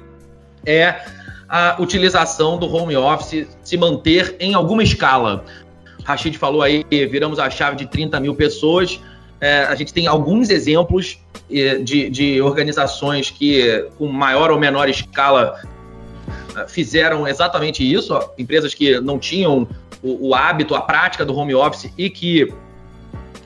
é 0.65 1.01
a 1.49 1.77
utilização 1.81 2.57
do 2.57 2.73
home 2.73 2.97
office 2.97 3.49
se 3.65 3.77
manter 3.77 4.37
em 4.39 4.55
alguma 4.55 4.83
escala. 4.85 5.45
Rachid 6.11 6.37
falou 6.38 6.62
aí, 6.62 6.85
viramos 6.90 7.38
a 7.38 7.49
chave 7.50 7.76
de 7.76 7.87
30 7.87 8.21
mil 8.21 8.35
pessoas. 8.35 9.00
É, 9.40 9.64
a 9.64 9.75
gente 9.75 9.93
tem 9.93 10.07
alguns 10.07 10.50
exemplos 10.50 11.19
de, 11.49 12.11
de 12.11 12.40
organizações 12.43 13.31
que, 13.31 13.88
com 13.97 14.07
maior 14.07 14.50
ou 14.50 14.59
menor 14.59 14.88
escala, 14.88 15.61
fizeram 16.69 17.26
exatamente 17.26 17.83
isso, 17.83 18.19
empresas 18.38 18.75
que 18.75 19.00
não 19.00 19.19
tinham 19.19 19.67
o, 20.02 20.29
o, 20.29 20.35
hábito, 20.35 20.75
a 20.75 20.81
prática 20.81 21.25
do 21.25 21.35
home 21.35 21.55
office 21.55 21.93
e 21.97 22.09
que, 22.09 22.52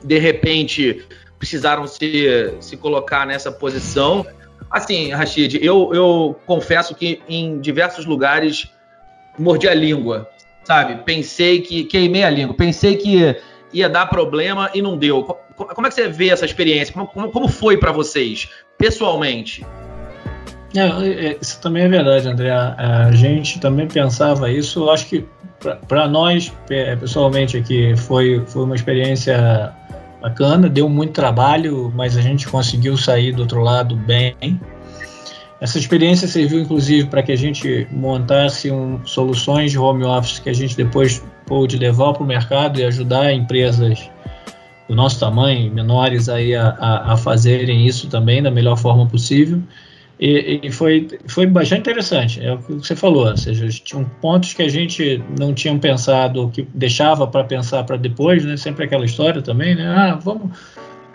de 0.03 0.17
repente, 0.19 1.05
precisaram 1.37 1.87
se, 1.87 2.53
se 2.59 2.77
colocar 2.77 3.25
nessa 3.25 3.51
posição. 3.51 4.25
Assim, 4.69 5.11
Rashid, 5.11 5.59
eu, 5.61 5.91
eu 5.93 6.39
confesso 6.45 6.95
que 6.95 7.21
em 7.27 7.59
diversos 7.59 8.05
lugares 8.05 8.69
mordi 9.37 9.67
a 9.67 9.73
língua, 9.73 10.29
sabe? 10.65 11.03
Pensei 11.03 11.61
que 11.61 11.85
queimei 11.85 12.23
a 12.23 12.29
língua, 12.29 12.55
pensei 12.55 12.97
que 12.97 13.37
ia 13.71 13.89
dar 13.89 14.07
problema 14.07 14.69
e 14.73 14.81
não 14.81 14.97
deu. 14.97 15.23
Como 15.23 15.87
é 15.87 15.89
que 15.89 15.95
você 15.95 16.09
vê 16.09 16.29
essa 16.29 16.45
experiência? 16.45 16.93
Como, 16.93 17.07
como, 17.07 17.31
como 17.31 17.47
foi 17.47 17.77
para 17.77 17.91
vocês, 17.91 18.49
pessoalmente? 18.77 19.65
É, 20.75 21.27
é, 21.27 21.37
isso 21.41 21.61
também 21.61 21.83
é 21.83 21.87
verdade, 21.87 22.27
André. 22.27 22.51
A 22.51 23.11
gente 23.13 23.59
também 23.59 23.87
pensava 23.87 24.51
isso. 24.51 24.81
Eu 24.81 24.91
acho 24.91 25.07
que 25.07 25.25
para 25.87 26.07
nós, 26.07 26.51
pessoalmente, 26.99 27.57
aqui 27.57 27.95
foi, 27.95 28.43
foi 28.45 28.63
uma 28.63 28.75
experiência 28.75 29.73
bacana, 30.21 30.67
deu 30.67 30.89
muito 30.89 31.13
trabalho, 31.13 31.91
mas 31.95 32.17
a 32.17 32.21
gente 32.21 32.47
conseguiu 32.47 32.97
sair 32.97 33.31
do 33.31 33.43
outro 33.43 33.61
lado 33.61 33.95
bem. 33.95 34.35
Essa 35.59 35.77
experiência 35.79 36.27
serviu, 36.27 36.59
inclusive, 36.59 37.07
para 37.07 37.23
que 37.23 37.31
a 37.31 37.35
gente 37.35 37.87
montasse 37.91 38.69
um, 38.69 39.05
soluções 39.05 39.71
de 39.71 39.79
home 39.79 40.03
office 40.03 40.39
que 40.39 40.49
a 40.49 40.53
gente 40.53 40.75
depois 40.75 41.23
pôde 41.45 41.77
levar 41.77 42.13
para 42.13 42.23
o 42.23 42.25
mercado 42.25 42.79
e 42.79 42.83
ajudar 42.83 43.31
empresas 43.31 44.09
do 44.87 44.95
nosso 44.95 45.19
tamanho, 45.19 45.73
menores, 45.73 46.29
aí 46.29 46.53
a, 46.53 46.69
a, 46.69 47.13
a 47.13 47.17
fazerem 47.17 47.87
isso 47.87 48.07
também 48.07 48.43
da 48.43 48.51
melhor 48.51 48.77
forma 48.77 49.07
possível. 49.07 49.61
E, 50.19 50.61
e, 50.63 50.71
foi, 50.71 51.07
foi 51.27 51.45
bastante 51.45 51.81
interessante, 51.81 52.41
é 52.41 52.53
o 52.53 52.57
que 52.59 52.73
você 52.73 52.95
falou, 52.95 53.27
ou 53.27 53.35
seja, 53.37 53.67
tinham 53.67 54.05
pontos 54.21 54.53
que 54.53 54.61
a 54.61 54.69
gente 54.69 55.21
não 55.37 55.53
tinha 55.53 55.77
pensado, 55.77 56.49
que 56.49 56.65
deixava 56.73 57.27
para 57.27 57.43
pensar 57.43 57.83
para 57.83 57.97
depois, 57.97 58.45
né? 58.45 58.55
Sempre 58.55 58.85
aquela 58.85 59.03
história 59.03 59.41
também, 59.41 59.75
né? 59.75 59.85
Ah, 59.85 60.15
vamos. 60.15 60.51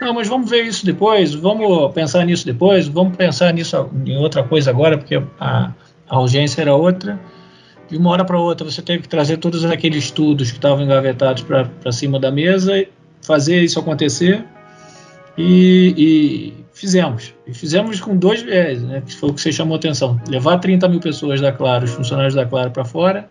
Não, 0.01 0.15
mas 0.15 0.29
vamos 0.29 0.49
ver 0.49 0.65
isso 0.65 0.85
depois, 0.87 1.35
vamos 1.35 1.93
pensar 1.93 2.25
nisso 2.25 2.47
depois, 2.47 2.89
vamos 2.89 3.17
pensar 3.17 3.53
nisso 3.53 3.91
em 4.07 4.17
outra 4.17 4.43
coisa 4.43 4.71
agora, 4.71 4.97
porque 4.97 5.23
a, 5.39 5.73
a 6.09 6.21
urgência 6.21 6.63
era 6.63 6.75
outra. 6.75 7.21
De 7.89 7.97
uma 7.97 8.11
hora 8.11 8.25
para 8.25 8.39
outra, 8.39 8.71
você 8.71 8.81
teve 8.81 9.03
que 9.03 9.09
trazer 9.09 9.37
todos 9.39 9.65
aqueles 9.65 10.05
estudos 10.05 10.51
que 10.51 10.57
estavam 10.57 10.85
engavetados 10.85 11.43
para 11.43 11.93
cima 11.93 12.19
da 12.19 12.31
mesa 12.31 12.87
fazer 13.23 13.61
isso 13.63 13.79
acontecer 13.79 14.45
e, 15.37 15.95
e 15.97 16.65
fizemos. 16.73 17.35
E 17.47 17.53
fizemos 17.53 18.01
com 18.01 18.17
dois 18.17 18.43
viés, 18.43 18.83
né, 18.83 19.03
que 19.05 19.15
foi 19.15 19.31
o 19.31 19.35
que 19.35 19.41
você 19.41 19.53
chamou 19.53 19.77
atenção. 19.77 20.21
Levar 20.29 20.59
30 20.59 20.89
mil 20.89 21.01
pessoas 21.01 21.41
da 21.41 21.53
Claro, 21.53 21.85
os 21.85 21.91
funcionários 21.91 22.35
da 22.35 22.47
Claro 22.47 22.71
para 22.71 22.85
fora 22.85 23.29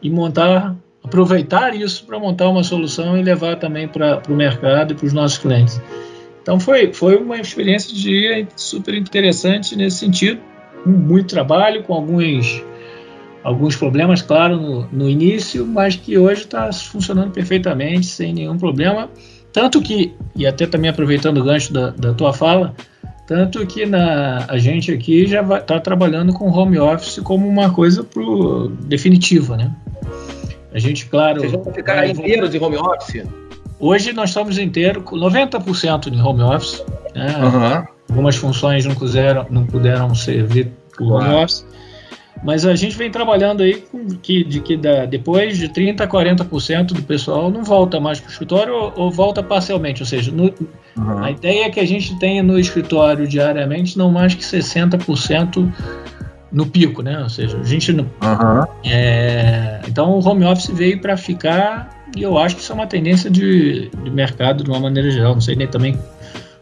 e 0.00 0.10
montar, 0.10 0.74
aproveitar 1.02 1.74
isso 1.74 2.04
para 2.04 2.18
montar 2.18 2.48
uma 2.48 2.62
solução 2.62 3.16
e 3.16 3.22
levar 3.22 3.56
também 3.56 3.88
para 3.88 4.22
o 4.28 4.32
mercado 4.32 4.92
e 4.92 4.96
para 4.96 5.06
os 5.06 5.12
nossos 5.12 5.38
clientes. 5.38 5.80
Então 6.42 6.58
foi, 6.58 6.92
foi 6.92 7.16
uma 7.16 7.38
experiência 7.38 7.94
de 7.94 8.46
super 8.56 8.94
interessante 8.94 9.76
nesse 9.76 9.98
sentido, 9.98 10.40
com 10.82 10.90
muito 10.90 11.28
trabalho, 11.28 11.82
com 11.82 11.94
alguns 11.94 12.62
alguns 13.42 13.74
problemas, 13.74 14.22
claro, 14.22 14.56
no, 14.56 14.88
no 14.92 15.10
início, 15.10 15.66
mas 15.66 15.96
que 15.96 16.16
hoje 16.16 16.42
está 16.42 16.72
funcionando 16.72 17.32
perfeitamente, 17.32 18.06
sem 18.06 18.32
nenhum 18.32 18.56
problema. 18.56 19.10
Tanto 19.52 19.82
que, 19.82 20.14
e 20.34 20.46
até 20.46 20.66
também 20.66 20.88
aproveitando 20.88 21.38
o 21.38 21.44
gancho 21.44 21.72
da, 21.72 21.90
da 21.90 22.14
tua 22.14 22.32
fala, 22.32 22.74
tanto 23.26 23.66
que 23.66 23.84
na, 23.84 24.46
a 24.48 24.58
gente 24.58 24.92
aqui 24.92 25.26
já 25.26 25.42
está 25.42 25.78
trabalhando 25.80 26.32
com 26.32 26.50
home 26.50 26.78
office 26.78 27.18
como 27.22 27.48
uma 27.48 27.70
coisa 27.70 28.02
pro, 28.04 28.68
definitiva, 28.68 29.56
né? 29.56 29.72
A 30.74 30.78
gente, 30.78 31.06
claro. 31.06 31.40
Vocês 31.40 31.52
vão 31.52 31.64
ficar 31.72 32.06
inteiros 32.08 32.54
em 32.54 32.62
home 32.62 32.76
office? 32.76 33.24
Hoje 33.78 34.12
nós 34.12 34.30
estamos 34.30 34.58
inteiros, 34.58 35.02
90% 35.04 36.12
em 36.12 36.20
home 36.20 36.42
office. 36.42 36.84
Né? 37.14 37.26
Uhum. 37.36 37.86
Algumas 38.10 38.36
funções 38.36 38.84
não 38.84 38.94
puderam, 38.94 39.46
não 39.50 39.66
puderam 39.66 40.14
servir 40.14 40.70
por 40.96 41.12
home 41.12 41.34
office. 41.34 41.66
Mas 42.42 42.66
a 42.66 42.74
gente 42.74 42.96
vem 42.96 43.10
trabalhando 43.10 43.62
aí 43.62 43.74
com 43.74 44.04
que, 44.16 44.42
de 44.42 44.60
que 44.60 44.76
da, 44.76 45.06
depois 45.06 45.56
de 45.56 45.68
30% 45.68 46.00
a 46.00 46.08
40% 46.08 46.86
do 46.86 47.02
pessoal 47.02 47.50
não 47.50 47.62
volta 47.62 48.00
mais 48.00 48.18
para 48.18 48.28
o 48.28 48.32
escritório 48.32 48.74
ou, 48.74 48.92
ou, 48.96 49.10
volta 49.10 49.42
parcialmente. 49.42 50.02
Ou 50.02 50.06
seja, 50.06 50.32
no, 50.32 50.52
uhum. 50.96 51.18
a 51.18 51.30
ideia 51.30 51.66
é 51.66 51.70
que 51.70 51.78
a 51.78 51.86
gente 51.86 52.18
tenha 52.18 52.42
no 52.42 52.58
escritório 52.58 53.28
diariamente 53.28 53.96
não 53.96 54.10
mais 54.10 54.34
que 54.34 54.42
60% 54.42 55.72
no 56.52 56.66
pico, 56.66 57.02
né? 57.02 57.22
Ou 57.22 57.30
seja, 57.30 57.58
a 57.58 57.64
gente 57.64 57.92
não. 57.92 58.04
Uhum. 58.04 58.66
É, 58.84 59.80
então 59.88 60.10
o 60.10 60.26
home 60.26 60.44
office 60.44 60.68
veio 60.68 61.00
para 61.00 61.16
ficar 61.16 62.06
e 62.16 62.22
eu 62.22 62.36
acho 62.38 62.56
que 62.56 62.62
isso 62.62 62.72
é 62.72 62.74
uma 62.74 62.86
tendência 62.86 63.30
de, 63.30 63.88
de 63.88 64.10
mercado 64.10 64.62
de 64.62 64.70
uma 64.70 64.78
maneira 64.78 65.10
geral. 65.10 65.34
Não 65.34 65.40
sei 65.40 65.56
nem 65.56 65.66
também 65.66 65.98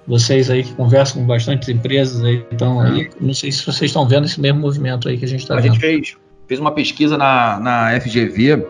vocês 0.07 0.51
aí 0.51 0.63
que 0.63 0.73
conversam 0.75 1.21
com 1.21 1.27
bastantes 1.27 1.69
empresas 1.69 2.23
aí, 2.25 2.45
então 2.51 2.81
aí, 2.81 3.11
não 3.21 3.35
sei 3.35 3.53
se 3.53 3.65
vocês 3.65 3.91
estão 3.91 4.09
vendo 4.09 4.25
esse 4.25 4.41
mesmo 4.41 4.61
movimento 4.61 5.09
aí 5.09 5.19
que 5.19 5.25
a 5.25 5.29
gente 5.29 5.41
está 5.41 5.55
vendo. 5.57 5.65
A 5.65 5.69
gente 5.69 5.81
fez, 5.81 6.17
fez 6.49 6.61
uma 6.61 6.73
pesquisa 6.73 7.17
na, 7.19 7.61
na 7.61 8.01
FGV 8.01 8.65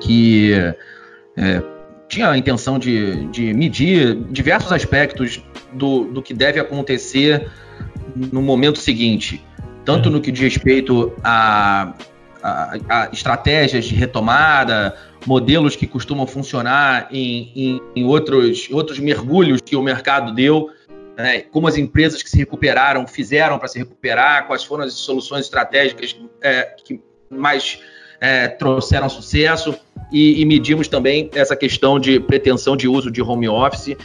que 0.00 0.52
é, 1.36 1.62
tinha 2.08 2.28
a 2.28 2.36
intenção 2.36 2.78
de, 2.78 3.26
de 3.28 3.54
medir 3.54 4.16
diversos 4.30 4.70
aspectos 4.72 5.42
do, 5.72 6.04
do 6.04 6.22
que 6.22 6.34
deve 6.34 6.60
acontecer 6.60 7.48
no 8.14 8.42
momento 8.42 8.78
seguinte. 8.78 9.42
Tanto 9.84 10.10
no 10.10 10.20
que 10.20 10.30
diz 10.30 10.54
respeito 10.54 11.12
a, 11.22 11.94
a, 12.42 12.76
a 12.88 13.08
estratégias 13.12 13.84
de 13.84 13.94
retomada, 13.94 14.96
modelos 15.26 15.76
que 15.76 15.86
costumam 15.86 16.26
funcionar 16.26 17.08
em, 17.10 17.52
em, 17.54 17.82
em 17.96 18.04
outros, 18.04 18.68
outros 18.70 18.98
mergulhos 18.98 19.60
que 19.60 19.76
o 19.76 19.82
mercado 19.82 20.34
deu, 20.34 20.70
né, 21.16 21.40
como 21.40 21.68
as 21.68 21.76
empresas 21.76 22.22
que 22.22 22.30
se 22.30 22.38
recuperaram 22.38 23.06
fizeram 23.06 23.58
para 23.58 23.68
se 23.68 23.78
recuperar, 23.78 24.46
quais 24.46 24.64
foram 24.64 24.84
as 24.84 24.94
soluções 24.94 25.44
estratégicas 25.44 26.16
é, 26.42 26.74
que 26.84 27.00
mais 27.30 27.80
é, 28.20 28.48
trouxeram 28.48 29.08
sucesso, 29.08 29.74
e, 30.12 30.42
e, 30.42 30.44
medimos 30.44 30.88
também 30.88 31.30
essa 31.34 31.56
questão 31.56 31.98
de 31.98 32.20
pretensão 32.20 32.76
de 32.76 32.86
uso 32.86 33.10
de 33.10 33.22
home 33.22 33.48
office 33.48 33.96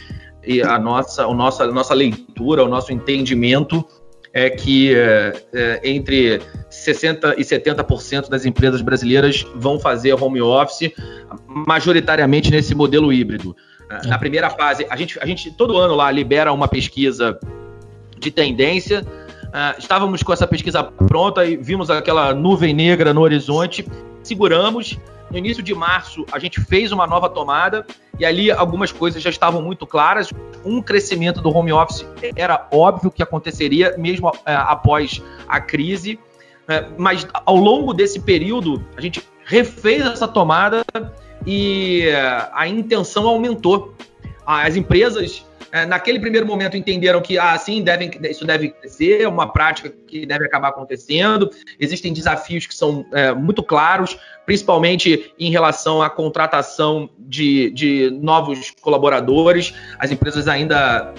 e 0.42 0.62
a 0.62 0.78
nossa, 0.78 1.24
a 1.24 1.34
nossa, 1.34 1.64
a 1.64 1.70
nossa 1.70 1.92
leitura, 1.92 2.64
o 2.64 2.68
nosso 2.68 2.92
entendimento 2.92 3.84
é 4.32 4.50
que 4.50 4.94
é, 4.94 5.32
é, 5.52 5.80
entre 5.84 6.40
60% 6.70 7.34
e 7.38 7.42
70% 7.42 8.28
das 8.28 8.44
empresas 8.44 8.80
brasileiras 8.80 9.46
vão 9.54 9.78
fazer 9.78 10.12
home 10.14 10.40
office, 10.40 10.92
majoritariamente 11.46 12.50
nesse 12.50 12.74
modelo 12.74 13.12
híbrido. 13.12 13.56
É. 13.90 14.06
Na 14.06 14.18
primeira 14.18 14.50
fase, 14.50 14.86
a 14.90 14.96
gente, 14.96 15.18
a 15.20 15.26
gente 15.26 15.50
todo 15.50 15.78
ano 15.78 15.94
lá 15.94 16.10
libera 16.10 16.52
uma 16.52 16.68
pesquisa 16.68 17.38
de 18.18 18.30
tendência. 18.30 19.02
Uh, 19.46 19.78
estávamos 19.78 20.22
com 20.22 20.32
essa 20.32 20.46
pesquisa 20.46 20.84
pronta 20.84 21.44
e 21.46 21.56
vimos 21.56 21.88
aquela 21.88 22.34
nuvem 22.34 22.74
negra 22.74 23.14
no 23.14 23.22
horizonte, 23.22 23.86
seguramos. 24.22 24.98
No 25.30 25.36
início 25.36 25.62
de 25.62 25.74
março, 25.74 26.24
a 26.32 26.38
gente 26.38 26.60
fez 26.60 26.90
uma 26.92 27.06
nova 27.06 27.28
tomada 27.28 27.86
e 28.18 28.24
ali 28.24 28.50
algumas 28.50 28.90
coisas 28.90 29.22
já 29.22 29.30
estavam 29.30 29.60
muito 29.60 29.86
claras. 29.86 30.30
Um 30.64 30.80
crescimento 30.82 31.40
do 31.40 31.54
home 31.54 31.72
office 31.72 32.06
era 32.34 32.66
óbvio 32.72 33.10
que 33.10 33.22
aconteceria 33.22 33.94
mesmo 33.98 34.28
uh, 34.28 34.34
após 34.44 35.22
a 35.46 35.60
crise, 35.60 36.18
uh, 36.64 36.94
mas 36.96 37.26
ao 37.32 37.56
longo 37.56 37.92
desse 37.92 38.20
período, 38.20 38.84
a 38.96 39.00
gente 39.00 39.22
refez 39.44 40.04
essa 40.04 40.28
tomada 40.28 40.84
e 41.46 42.02
eh, 42.02 42.48
a 42.52 42.68
intenção 42.68 43.26
aumentou. 43.26 43.94
As 44.44 44.76
empresas, 44.76 45.44
naquele 45.86 46.18
primeiro 46.18 46.46
momento, 46.46 46.76
entenderam 46.76 47.20
que 47.20 47.38
ah, 47.38 47.56
devem, 47.82 48.10
isso 48.22 48.44
deve 48.44 48.74
ser 48.86 49.22
é 49.22 49.28
uma 49.28 49.52
prática 49.52 49.92
que 50.06 50.24
deve 50.24 50.46
acabar 50.46 50.68
acontecendo. 50.68 51.50
Existem 51.78 52.12
desafios 52.12 52.66
que 52.66 52.74
são 52.74 53.04
é, 53.12 53.32
muito 53.32 53.62
claros, 53.62 54.18
principalmente 54.46 55.32
em 55.38 55.50
relação 55.50 56.02
à 56.02 56.08
contratação 56.08 57.10
de, 57.18 57.70
de 57.70 58.10
novos 58.10 58.72
colaboradores. 58.80 59.74
As 59.98 60.10
empresas 60.10 60.48
ainda 60.48 61.12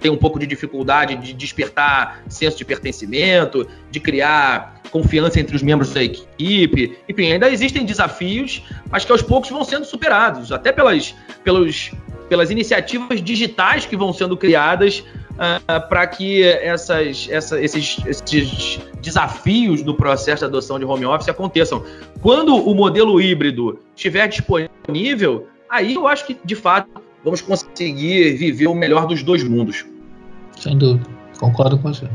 tem 0.00 0.10
um 0.10 0.16
pouco 0.16 0.38
de 0.38 0.46
dificuldade 0.46 1.16
de 1.16 1.32
despertar 1.32 2.22
senso 2.28 2.56
de 2.56 2.64
pertencimento, 2.64 3.66
de 3.90 4.00
criar 4.00 4.80
confiança 4.90 5.38
entre 5.38 5.54
os 5.54 5.62
membros 5.62 5.92
da 5.92 6.02
equipe. 6.02 6.96
Enfim, 7.08 7.32
ainda 7.32 7.50
existem 7.50 7.84
desafios, 7.84 8.62
mas 8.90 9.04
que 9.04 9.12
aos 9.12 9.22
poucos 9.22 9.50
vão 9.50 9.64
sendo 9.64 9.84
superados, 9.84 10.50
até 10.52 10.72
pelas, 10.72 11.14
pelos, 11.44 11.92
pelas 12.28 12.50
iniciativas 12.50 13.22
digitais 13.22 13.86
que 13.86 13.96
vão 13.96 14.12
sendo 14.12 14.36
criadas 14.36 15.04
uh, 15.32 15.88
para 15.88 16.06
que 16.06 16.42
essas, 16.42 17.28
essa, 17.30 17.60
esses, 17.60 17.98
esses 18.06 18.80
desafios 19.00 19.82
do 19.82 19.94
processo 19.94 20.40
de 20.40 20.46
adoção 20.46 20.78
de 20.78 20.84
home 20.84 21.06
office 21.06 21.28
aconteçam. 21.28 21.84
Quando 22.20 22.54
o 22.56 22.74
modelo 22.74 23.20
híbrido 23.20 23.78
estiver 23.94 24.26
disponível, 24.28 25.48
aí 25.68 25.94
eu 25.94 26.06
acho 26.06 26.26
que, 26.26 26.36
de 26.44 26.54
fato, 26.54 27.07
vamos 27.28 27.42
conseguir 27.42 28.32
viver 28.32 28.66
o 28.66 28.74
melhor 28.74 29.06
dos 29.06 29.22
dois 29.22 29.44
mundos. 29.44 29.84
Sem 30.58 30.76
dúvida, 30.76 31.08
concordo 31.38 31.78
com 31.78 31.92
você. 31.92 32.08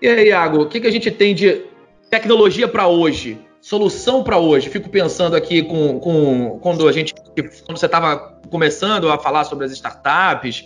E 0.00 0.08
aí, 0.08 0.28
Iago, 0.28 0.62
o 0.62 0.68
que, 0.68 0.80
que 0.80 0.86
a 0.86 0.90
gente 0.90 1.10
tem 1.10 1.34
de 1.34 1.62
tecnologia 2.10 2.66
para 2.66 2.86
hoje? 2.88 3.38
Solução 3.60 4.22
para 4.22 4.38
hoje? 4.38 4.70
Fico 4.70 4.88
pensando 4.88 5.36
aqui 5.36 5.62
com, 5.62 5.98
com 6.00 6.58
quando 6.62 6.88
a 6.88 6.92
gente, 6.92 7.12
quando 7.14 7.78
você 7.78 7.86
estava 7.86 8.38
começando 8.50 9.10
a 9.10 9.18
falar 9.18 9.44
sobre 9.44 9.66
as 9.66 9.72
startups, 9.72 10.64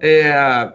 é, 0.00 0.72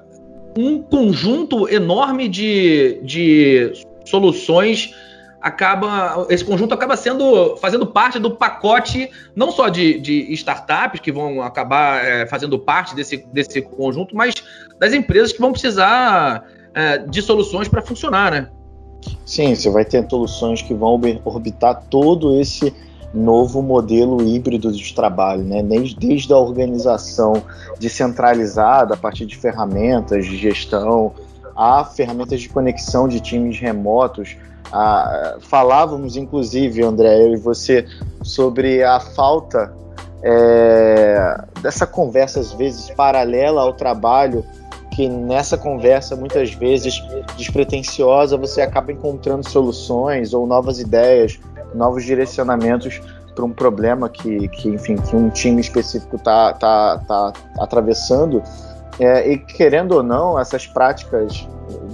um 0.58 0.82
conjunto 0.82 1.70
enorme 1.70 2.28
de, 2.28 3.00
de 3.04 3.72
soluções 4.06 4.94
acaba 5.42 6.28
esse 6.30 6.46
conjunto 6.46 6.74
acaba 6.74 6.96
sendo 6.96 7.58
fazendo 7.58 7.88
parte 7.88 8.20
do 8.20 8.32
pacote 8.32 9.10
não 9.36 9.52
só 9.52 9.70
de, 9.70 10.00
de 10.00 10.32
startups 10.34 11.00
que 11.00 11.12
vão 11.12 11.42
acabar 11.42 12.06
é, 12.06 12.28
fazendo 12.28 12.60
parte 12.60 12.96
desse, 12.96 13.26
desse 13.34 13.62
conjunto, 13.62 14.16
mas 14.16 14.36
das 14.80 14.94
empresas 14.94 15.34
que 15.34 15.42
vão 15.42 15.52
precisar 15.52 16.46
é, 16.74 17.00
de 17.00 17.22
soluções 17.22 17.68
para 17.68 17.82
funcionar, 17.82 18.32
né? 18.32 18.50
Sim, 19.26 19.56
você 19.56 19.70
vai 19.70 19.84
ter 19.84 20.08
soluções 20.08 20.62
que 20.62 20.74
vão 20.74 21.00
orbitar 21.26 21.84
todo 21.90 22.40
esse 22.40 22.74
novo 23.14 23.62
modelo 23.62 24.22
híbrido 24.26 24.72
de 24.72 24.94
trabalho, 24.94 25.44
né? 25.44 25.62
desde, 25.64 26.32
a 26.32 26.38
organização 26.38 27.44
descentralizada 27.80 28.94
a 28.94 28.98
partir 28.98 29.26
de 29.26 29.36
ferramentas 29.36 30.26
de 30.26 30.38
gestão, 30.38 31.14
a 31.56 31.84
ferramentas 31.84 32.40
de 32.40 32.48
conexão 32.48 33.08
de 33.08 33.20
times 33.20 33.60
remotos, 33.60 34.38
falávamos, 35.42 36.16
inclusive, 36.16 36.84
André, 36.84 37.24
eu 37.24 37.34
e 37.34 37.38
você, 37.38 37.86
sobre 38.24 38.84
a 38.84 39.00
falta 39.00 39.74
é, 40.24 41.44
dessa 41.62 41.86
conversa, 41.86 42.40
às 42.40 42.52
vezes, 42.54 42.90
paralela 42.92 43.62
ao 43.62 43.74
trabalho, 43.74 44.46
que 44.92 45.08
nessa 45.08 45.58
conversa, 45.58 46.16
muitas 46.16 46.54
vezes 46.54 47.02
despretensiosa, 47.38 48.38
você 48.38 48.62
acaba 48.62 48.92
encontrando 48.92 49.48
soluções 49.48 50.34
ou 50.34 50.46
novas 50.46 50.80
ideias, 50.80 51.40
novos 51.74 52.04
direcionamentos 52.04 53.02
para 53.34 53.46
um 53.46 53.52
problema 53.52 54.10
que, 54.10 54.48
que, 54.50 54.70
enfim, 54.70 54.98
que 54.98 55.16
um 55.16 55.30
time 55.30 55.62
específico 55.62 56.18
está 56.18 56.54
tá, 56.54 56.98
tá 57.08 57.34
atravessando. 57.58 58.44
É, 59.00 59.32
e 59.32 59.38
querendo 59.38 59.94
ou 59.94 60.04
não, 60.04 60.38
essas 60.38 60.68
práticas, 60.68 61.48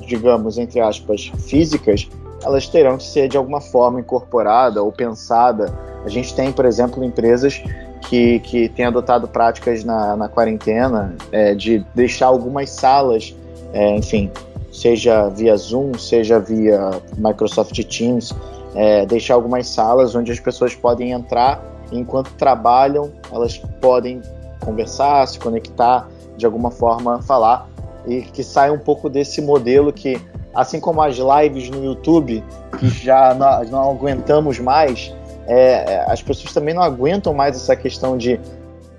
digamos, 0.07 0.57
entre 0.57 0.79
aspas, 0.79 1.31
físicas, 1.47 2.09
elas 2.43 2.67
terão 2.67 2.97
que 2.97 3.03
ser 3.03 3.27
de 3.27 3.37
alguma 3.37 3.61
forma 3.61 3.99
incorporada 3.99 4.81
ou 4.81 4.91
pensada. 4.91 5.73
A 6.05 6.09
gente 6.09 6.33
tem, 6.35 6.51
por 6.51 6.65
exemplo, 6.65 7.03
empresas 7.03 7.61
que, 8.01 8.39
que 8.39 8.69
têm 8.69 8.85
adotado 8.85 9.27
práticas 9.27 9.83
na, 9.83 10.15
na 10.15 10.29
quarentena 10.29 11.15
é, 11.31 11.53
de 11.53 11.85
deixar 11.93 12.27
algumas 12.27 12.69
salas, 12.69 13.35
é, 13.73 13.95
enfim, 13.95 14.31
seja 14.71 15.27
via 15.29 15.55
Zoom, 15.57 15.93
seja 15.97 16.39
via 16.39 16.91
Microsoft 17.17 17.77
Teams, 17.85 18.33
é, 18.75 19.05
deixar 19.05 19.33
algumas 19.33 19.67
salas 19.67 20.15
onde 20.15 20.31
as 20.31 20.39
pessoas 20.39 20.75
podem 20.75 21.11
entrar 21.11 21.63
e 21.91 21.97
enquanto 21.97 22.31
trabalham, 22.33 23.11
elas 23.31 23.57
podem 23.81 24.21
conversar, 24.63 25.27
se 25.27 25.39
conectar, 25.39 26.07
de 26.37 26.45
alguma 26.45 26.69
forma 26.69 27.21
falar 27.21 27.67
e 28.05 28.21
que 28.21 28.43
saia 28.43 28.71
um 28.71 28.79
pouco 28.79 29.09
desse 29.09 29.41
modelo 29.41 29.91
que 29.91 30.21
assim 30.57 30.79
como 30.79 30.99
as 31.03 31.15
lives 31.17 31.69
no 31.69 31.85
YouTube, 31.85 32.43
que 32.79 32.89
já 32.89 33.31
não, 33.35 33.63
não 33.65 33.91
aguentamos 33.91 34.57
mais, 34.57 35.13
é, 35.45 35.93
é, 35.93 36.05
as 36.11 36.19
pessoas 36.23 36.51
também 36.51 36.73
não 36.73 36.81
aguentam 36.81 37.31
mais 37.31 37.55
essa 37.55 37.75
questão 37.75 38.17
de 38.17 38.39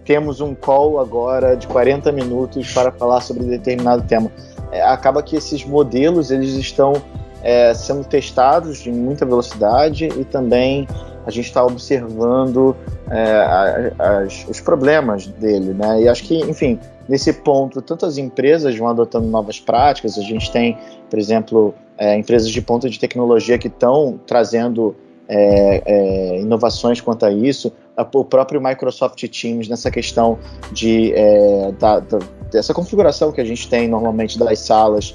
temos 0.04 0.40
um 0.40 0.54
call 0.54 1.00
agora 1.00 1.56
de 1.56 1.66
40 1.66 2.12
minutos 2.12 2.72
para 2.72 2.92
falar 2.92 3.20
sobre 3.20 3.42
determinado 3.44 4.04
tema. 4.04 4.30
É, 4.70 4.80
acaba 4.82 5.20
que 5.20 5.34
esses 5.34 5.64
modelos 5.64 6.30
eles 6.30 6.54
estão 6.54 6.92
é, 7.42 7.74
sendo 7.74 8.04
testados 8.04 8.86
em 8.86 8.92
muita 8.92 9.26
velocidade 9.26 10.06
e 10.06 10.24
também 10.24 10.86
a 11.26 11.30
gente 11.30 11.46
está 11.46 11.64
observando 11.64 12.76
é, 13.10 13.94
as, 13.98 14.46
os 14.48 14.60
problemas 14.60 15.26
dele, 15.26 15.74
né? 15.74 16.02
E 16.02 16.08
acho 16.08 16.24
que, 16.24 16.38
enfim, 16.40 16.78
nesse 17.08 17.32
ponto, 17.32 17.80
tantas 17.82 18.18
empresas 18.18 18.76
vão 18.76 18.88
adotando 18.88 19.26
novas 19.26 19.60
práticas. 19.60 20.18
A 20.18 20.22
gente 20.22 20.50
tem, 20.50 20.76
por 21.08 21.18
exemplo, 21.18 21.74
é, 21.96 22.16
empresas 22.16 22.50
de 22.50 22.60
ponta 22.62 22.88
de 22.88 22.98
tecnologia 22.98 23.58
que 23.58 23.68
estão 23.68 24.18
trazendo 24.26 24.94
é, 25.28 25.82
é, 25.84 26.40
inovações 26.40 27.00
quanto 27.00 27.26
a 27.26 27.30
isso. 27.32 27.72
O 28.14 28.24
próprio 28.24 28.60
Microsoft 28.60 29.22
Teams 29.28 29.68
nessa 29.68 29.90
questão 29.90 30.38
de 30.72 31.12
é, 31.14 31.72
da, 31.72 31.98
da, 32.00 32.18
dessa 32.50 32.72
configuração 32.72 33.32
que 33.32 33.40
a 33.40 33.44
gente 33.44 33.68
tem 33.68 33.88
normalmente 33.88 34.38
das 34.38 34.60
salas 34.60 35.14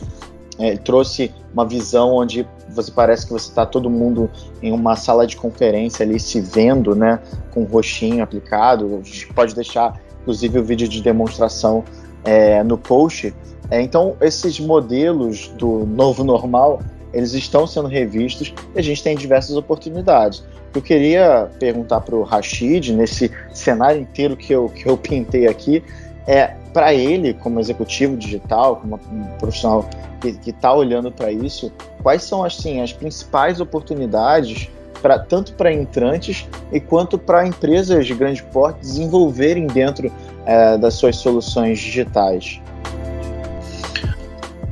é, 0.60 0.78
trouxe 0.78 1.32
uma 1.54 1.66
visão 1.66 2.16
onde 2.16 2.48
você 2.70 2.92
parece 2.92 3.26
que 3.26 3.32
você 3.32 3.50
está 3.50 3.66
todo 3.66 3.90
mundo 3.90 4.30
em 4.62 4.72
uma 4.72 4.96
sala 4.96 5.26
de 5.26 5.36
conferência 5.36 6.06
ali 6.06 6.20
se 6.20 6.42
vendo, 6.42 6.96
né, 6.96 7.20
com 7.52 7.62
um 7.62 7.66
roxinho 7.66 8.24
aplicado. 8.24 9.00
A 9.02 9.06
gente 9.06 9.28
pode 9.34 9.56
deixar, 9.56 10.00
inclusive, 10.22 10.60
o 10.60 10.64
vídeo 10.64 10.88
de 10.88 11.02
demonstração 11.02 11.84
é, 12.24 12.64
no 12.64 12.78
post. 12.78 13.34
É, 13.70 13.82
então, 13.82 14.16
esses 14.22 14.60
modelos 14.60 15.48
do 15.58 15.86
novo 15.86 16.24
normal, 16.24 16.82
eles 17.14 17.34
estão 17.34 17.68
sendo 17.68 17.88
revistos 17.88 18.54
e 18.76 18.80
a 18.80 18.82
gente 18.82 19.04
tem 19.04 19.16
diversas 19.16 19.56
oportunidades. 19.56 20.44
Eu 20.74 20.82
queria 20.82 21.52
perguntar 21.60 22.02
para 22.02 22.16
o 22.16 22.24
Rashid, 22.24 22.94
nesse 22.94 23.32
cenário 23.54 24.02
inteiro 24.02 24.36
que 24.36 24.52
eu, 24.52 24.70
que 24.70 24.88
eu 24.88 24.98
pintei 24.98 25.48
aqui, 25.48 25.84
é 26.26 26.56
para 26.74 26.94
ele, 26.94 27.34
como 27.34 27.60
executivo 27.60 28.18
digital, 28.18 28.78
como 28.78 29.00
profissional 29.38 29.88
que 30.20 30.50
está 30.50 30.74
olhando 30.74 31.12
para 31.12 31.32
isso, 31.32 31.72
quais 32.02 32.24
são 32.24 32.44
assim, 32.44 32.82
as 32.82 32.92
principais 32.92 33.60
oportunidades 33.60 34.70
pra, 35.02 35.20
tanto 35.20 35.54
para 35.54 35.72
entrantes 35.72 36.48
e 36.72 36.80
quanto 36.80 37.18
para 37.18 37.46
empresas 37.46 38.08
de 38.08 38.14
grande 38.16 38.42
porte 38.42 38.80
desenvolverem 38.80 39.68
dentro 39.68 40.12
é, 40.46 40.78
das 40.78 40.96
suas 40.96 41.18
soluções 41.18 41.78
digitais? 41.80 42.62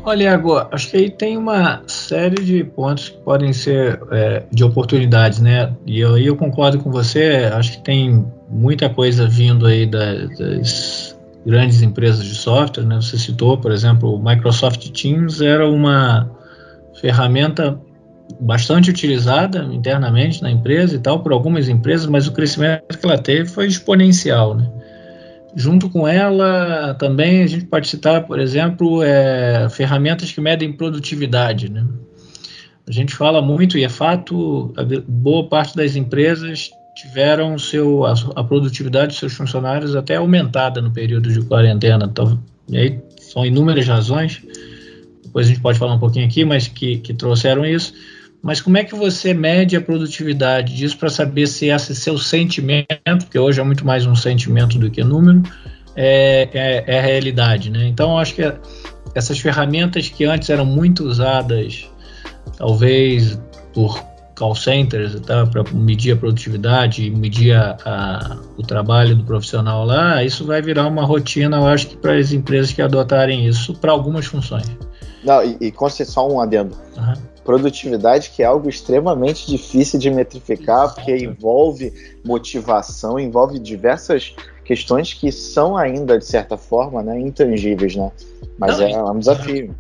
Olha, 0.04 0.34
agora, 0.34 0.68
acho 0.72 0.90
que 0.90 0.98
aí 0.98 1.10
tem 1.12 1.38
uma 1.38 1.84
série 1.86 2.44
de 2.44 2.64
pontos 2.64 3.10
que 3.10 3.18
podem 3.20 3.54
ser 3.54 4.02
é, 4.12 4.44
de 4.52 4.64
oportunidades, 4.64 5.40
né? 5.40 5.76
E 5.86 5.98
aí 5.98 6.02
eu, 6.02 6.18
eu 6.18 6.36
concordo 6.36 6.80
com 6.80 6.90
você, 6.90 7.52
acho 7.54 7.74
que 7.74 7.84
tem 7.84 8.26
muita 8.50 8.90
coisa 8.90 9.28
vindo 9.28 9.68
aí 9.68 9.86
da, 9.86 10.26
das 10.40 11.11
grandes 11.45 11.82
empresas 11.82 12.23
de 12.23 12.36
software, 12.36 12.86
né? 12.86 12.95
Você 12.95 13.17
citou, 13.17 13.58
por 13.58 13.71
exemplo, 13.71 14.15
o 14.15 14.23
Microsoft 14.23 14.89
Teams 14.89 15.41
era 15.41 15.67
uma 15.67 16.30
ferramenta 16.99 17.80
bastante 18.39 18.89
utilizada 18.89 19.63
internamente 19.73 20.41
na 20.41 20.49
empresa 20.49 20.95
e 20.95 20.99
tal 20.99 21.21
por 21.21 21.34
algumas 21.34 21.67
empresas, 21.67 22.06
mas 22.06 22.27
o 22.27 22.32
crescimento 22.32 22.97
que 22.97 23.06
ela 23.06 23.17
teve 23.17 23.49
foi 23.49 23.67
exponencial, 23.67 24.56
né? 24.56 24.69
Junto 25.54 25.89
com 25.89 26.08
ela, 26.08 26.93
também 26.93 27.43
a 27.43 27.47
gente 27.47 27.65
pode 27.65 27.88
citar, 27.88 28.25
por 28.25 28.39
exemplo, 28.39 29.04
é, 29.04 29.67
ferramentas 29.69 30.32
que 30.32 30.39
medem 30.39 30.71
produtividade. 30.71 31.69
Né? 31.69 31.86
A 32.88 32.91
gente 32.91 33.13
fala 33.13 33.41
muito, 33.41 33.77
e 33.77 33.84
é 33.84 33.89
fato, 33.89 34.73
boa 35.06 35.49
parte 35.49 35.75
das 35.75 35.97
empresas 35.97 36.71
tiveram 37.02 37.58
seu, 37.58 38.06
a, 38.06 38.14
a 38.36 38.44
produtividade 38.44 39.08
dos 39.08 39.18
seus 39.18 39.34
funcionários 39.34 39.96
até 39.96 40.18
aumentada 40.18 40.82
no 40.82 40.92
período 40.92 41.32
de 41.32 41.42
quarentena. 41.42 42.06
Então, 42.06 42.40
e 42.70 42.78
aí 42.78 43.00
são 43.20 43.44
inúmeras 43.44 43.88
razões, 43.88 44.42
depois 45.24 45.48
a 45.48 45.50
gente 45.50 45.62
pode 45.62 45.80
falar 45.80 45.96
um 45.96 46.00
pouquinho 46.00 46.26
aqui, 46.26 46.46
mas 46.46 46.68
que, 46.68 46.98
que 46.98 47.14
trouxeram 47.14 47.66
isso. 47.66 47.94
Mas 48.42 48.62
como 48.62 48.78
é 48.78 48.84
que 48.84 48.94
você 48.96 49.34
mede 49.34 49.76
a 49.76 49.82
produtividade 49.82 50.76
disso 50.76 50.98
para 50.98 51.10
saber 51.10 51.48
se 51.48 51.68
esse 51.68 51.96
seu 51.96 52.18
sentimento, 52.18 53.28
que 53.30 53.38
hoje 53.38 53.60
é 53.60 53.64
muito 53.64 53.86
mais 53.86 54.06
um 54.06 54.16
sentimento 54.16 54.78
do 54.78 54.90
que 54.90 55.04
número, 55.04 55.42
é, 55.96 56.50
é, 56.54 56.84
é 56.88 57.00
a 57.00 57.02
realidade, 57.02 57.70
né? 57.70 57.88
Então, 57.88 58.18
acho 58.18 58.36
que 58.36 58.42
essas 59.14 59.40
ferramentas 59.40 60.08
que 60.10 60.24
antes 60.26 60.50
eram 60.50 60.66
muito 60.66 61.04
usadas, 61.04 61.88
talvez 62.58 63.40
por 63.74 64.11
call 64.41 64.56
centers 64.56 65.19
tá, 65.19 65.45
para 65.45 65.63
medir 65.71 66.13
a 66.13 66.15
produtividade, 66.17 67.12
medir 67.12 67.54
a, 67.54 67.77
a, 67.86 68.38
o 68.58 68.63
trabalho 68.63 69.15
do 69.15 69.23
profissional 69.23 69.86
lá, 69.86 70.23
isso 70.23 70.43
vai 70.45 70.63
virar 70.63 70.88
uma 70.88 71.06
rotina, 71.06 71.58
eu 71.58 71.67
acho 71.67 71.89
que 71.89 71.97
para 71.97 72.17
as 72.17 72.32
empresas 72.32 72.73
que 72.73 72.82
adotarem 72.82 73.45
isso 73.45 73.75
para 73.75 73.91
algumas 73.91 74.25
funções. 74.25 74.65
Não, 75.23 75.43
e, 75.43 75.58
e 75.62 76.06
só 76.06 76.27
um 76.27 76.41
adendo. 76.41 76.75
Uhum 76.97 77.32
produtividade 77.43 78.30
que 78.30 78.43
é 78.43 78.45
algo 78.45 78.69
extremamente 78.69 79.47
difícil 79.47 79.99
de 79.99 80.12
metrificar, 80.12 80.93
porque 80.93 81.17
envolve 81.17 81.91
motivação, 82.23 83.19
envolve 83.19 83.58
diversas 83.58 84.36
questões 84.63 85.13
que 85.13 85.32
são 85.32 85.75
ainda, 85.75 86.19
de 86.19 86.25
certa 86.25 86.56
forma, 86.56 87.01
né, 87.01 87.19
intangíveis, 87.19 87.95
né? 87.95 88.12
Mas 88.60 88.77
Não, 88.77 88.88
é 88.88 89.12
um 89.12 89.19
desafio. 89.19 89.75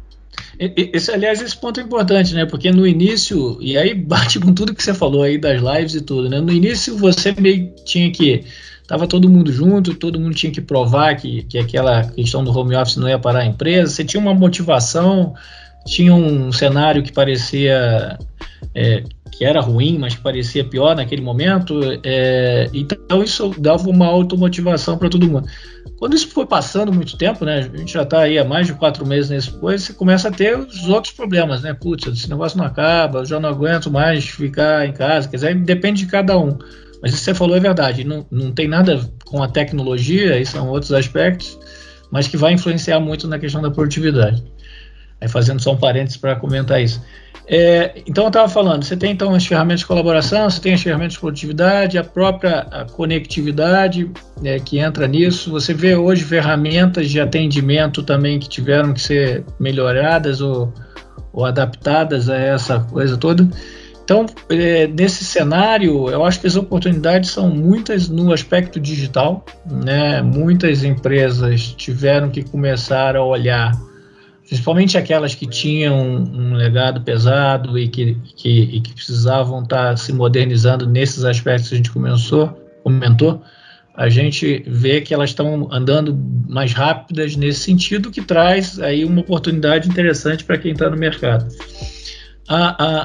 Esse, 0.59 1.11
aliás, 1.11 1.41
esse 1.41 1.57
ponto 1.57 1.79
é 1.79 1.83
importante, 1.83 2.33
né? 2.35 2.45
Porque 2.45 2.71
no 2.71 2.85
início, 2.85 3.57
e 3.61 3.77
aí 3.77 3.93
bate 3.93 4.39
com 4.39 4.53
tudo 4.53 4.73
que 4.75 4.83
você 4.83 4.93
falou 4.93 5.23
aí 5.23 5.37
das 5.37 5.61
lives 5.61 5.95
e 5.95 6.01
tudo, 6.01 6.29
né? 6.29 6.39
No 6.39 6.51
início 6.51 6.95
você 6.97 7.33
meio 7.33 7.73
tinha 7.85 8.11
que. 8.11 8.43
Tava 8.87 9.07
todo 9.07 9.29
mundo 9.29 9.51
junto, 9.51 9.95
todo 9.95 10.19
mundo 10.19 10.35
tinha 10.35 10.51
que 10.51 10.59
provar 10.59 11.15
que, 11.15 11.43
que 11.43 11.57
aquela 11.57 12.03
questão 12.03 12.43
do 12.43 12.51
home 12.51 12.75
office 12.75 12.97
não 12.97 13.07
ia 13.07 13.17
parar 13.17 13.39
a 13.39 13.45
empresa, 13.45 13.91
você 13.91 14.03
tinha 14.03 14.19
uma 14.19 14.33
motivação, 14.33 15.33
tinha 15.85 16.13
um 16.13 16.51
cenário 16.51 17.01
que 17.01 17.11
parecia 17.11 18.19
é, 18.75 19.03
que 19.41 19.45
era 19.45 19.59
ruim, 19.59 19.97
mas 19.97 20.13
que 20.13 20.21
parecia 20.21 20.63
pior 20.63 20.95
naquele 20.95 21.23
momento. 21.23 21.79
É, 22.03 22.69
então 22.71 23.23
isso 23.23 23.51
dava 23.57 23.89
uma 23.89 24.05
automotivação 24.05 24.99
para 24.99 25.09
todo 25.09 25.27
mundo. 25.27 25.47
Quando 25.97 26.15
isso 26.15 26.27
foi 26.27 26.45
passando 26.45 26.93
muito 26.93 27.17
tempo, 27.17 27.43
né? 27.43 27.67
A 27.73 27.75
gente 27.75 27.91
já 27.91 28.03
está 28.03 28.19
aí 28.19 28.37
há 28.37 28.45
mais 28.45 28.67
de 28.67 28.75
quatro 28.75 29.03
meses 29.03 29.31
nesse 29.31 29.49
coisa, 29.49 29.83
você 29.83 29.93
começa 29.93 30.27
a 30.27 30.31
ter 30.31 30.55
os 30.55 30.87
outros 30.87 31.11
problemas, 31.11 31.63
né? 31.63 31.73
Putz, 31.73 32.05
esse 32.05 32.29
negócio 32.29 32.55
não 32.55 32.65
acaba, 32.65 33.21
eu 33.21 33.25
já 33.25 33.39
não 33.39 33.49
aguento 33.49 33.89
mais 33.89 34.25
ficar 34.25 34.87
em 34.87 34.93
casa. 34.93 35.27
Quer 35.27 35.37
dizer, 35.37 35.55
depende 35.55 36.05
de 36.05 36.11
cada 36.11 36.37
um. 36.37 36.59
Mas 37.01 37.11
isso 37.11 37.21
que 37.21 37.25
você 37.25 37.33
falou 37.33 37.57
é 37.57 37.59
verdade. 37.59 38.03
Não, 38.03 38.23
não 38.29 38.51
tem 38.51 38.67
nada 38.67 39.01
com 39.25 39.41
a 39.41 39.47
tecnologia, 39.47 40.35
aí 40.35 40.45
são 40.45 40.69
outros 40.69 40.91
aspectos, 40.91 41.57
mas 42.11 42.27
que 42.27 42.37
vai 42.37 42.53
influenciar 42.53 42.99
muito 42.99 43.27
na 43.27 43.39
questão 43.39 43.59
da 43.59 43.71
produtividade. 43.71 44.43
Fazendo 45.27 45.61
só 45.61 45.73
um 45.73 45.77
parênteses 45.77 46.17
para 46.17 46.35
comentar 46.35 46.81
isso. 46.81 47.01
É, 47.47 48.01
então 48.07 48.25
eu 48.25 48.27
estava 48.29 48.47
falando, 48.47 48.83
você 48.83 48.95
tem 48.95 49.11
então 49.11 49.33
as 49.33 49.45
ferramentas 49.45 49.81
de 49.81 49.85
colaboração, 49.85 50.49
você 50.49 50.61
tem 50.61 50.73
as 50.73 50.81
ferramentas 50.81 51.13
de 51.13 51.19
produtividade, 51.19 51.97
a 51.97 52.03
própria 52.03 52.59
a 52.71 52.85
conectividade 52.85 54.09
é, 54.43 54.57
que 54.59 54.79
entra 54.79 55.07
nisso. 55.07 55.51
Você 55.51 55.73
vê 55.73 55.95
hoje 55.95 56.23
ferramentas 56.23 57.09
de 57.09 57.19
atendimento 57.19 58.03
também 58.03 58.39
que 58.39 58.47
tiveram 58.47 58.93
que 58.93 59.01
ser 59.01 59.43
melhoradas 59.59 60.39
ou, 60.39 60.73
ou 61.33 61.45
adaptadas 61.45 62.29
a 62.29 62.37
essa 62.37 62.79
coisa 62.79 63.17
toda. 63.17 63.47
Então, 64.03 64.25
é, 64.49 64.87
nesse 64.87 65.23
cenário, 65.23 66.09
eu 66.09 66.25
acho 66.25 66.39
que 66.41 66.47
as 66.47 66.55
oportunidades 66.55 67.31
são 67.31 67.49
muitas 67.49 68.09
no 68.09 68.33
aspecto 68.33 68.79
digital. 68.79 69.45
Né? 69.69 70.21
Muitas 70.21 70.83
empresas 70.83 71.73
tiveram 71.77 72.29
que 72.29 72.43
começar 72.43 73.15
a 73.15 73.23
olhar 73.23 73.71
principalmente 74.51 74.97
aquelas 74.97 75.33
que 75.33 75.47
tinham 75.47 75.97
um 75.97 76.55
legado 76.55 76.99
pesado 76.99 77.79
e 77.79 77.87
que, 77.87 78.17
que, 78.35 78.49
e 78.49 78.81
que 78.81 78.93
precisavam 78.93 79.63
estar 79.63 79.97
se 79.97 80.11
modernizando 80.11 80.85
nesses 80.85 81.23
aspectos 81.23 81.69
que 81.69 81.75
a 81.75 81.77
gente 81.77 81.89
começou, 81.89 82.49
comentou, 82.83 83.41
a 83.95 84.09
gente 84.09 84.61
vê 84.67 84.99
que 84.99 85.13
elas 85.13 85.29
estão 85.29 85.69
andando 85.71 86.13
mais 86.49 86.73
rápidas 86.73 87.37
nesse 87.37 87.61
sentido, 87.61 88.11
que 88.11 88.21
traz 88.21 88.77
aí 88.77 89.05
uma 89.05 89.21
oportunidade 89.21 89.87
interessante 89.87 90.43
para 90.43 90.57
quem 90.57 90.73
está 90.73 90.89
no 90.89 90.97
mercado. 90.97 91.47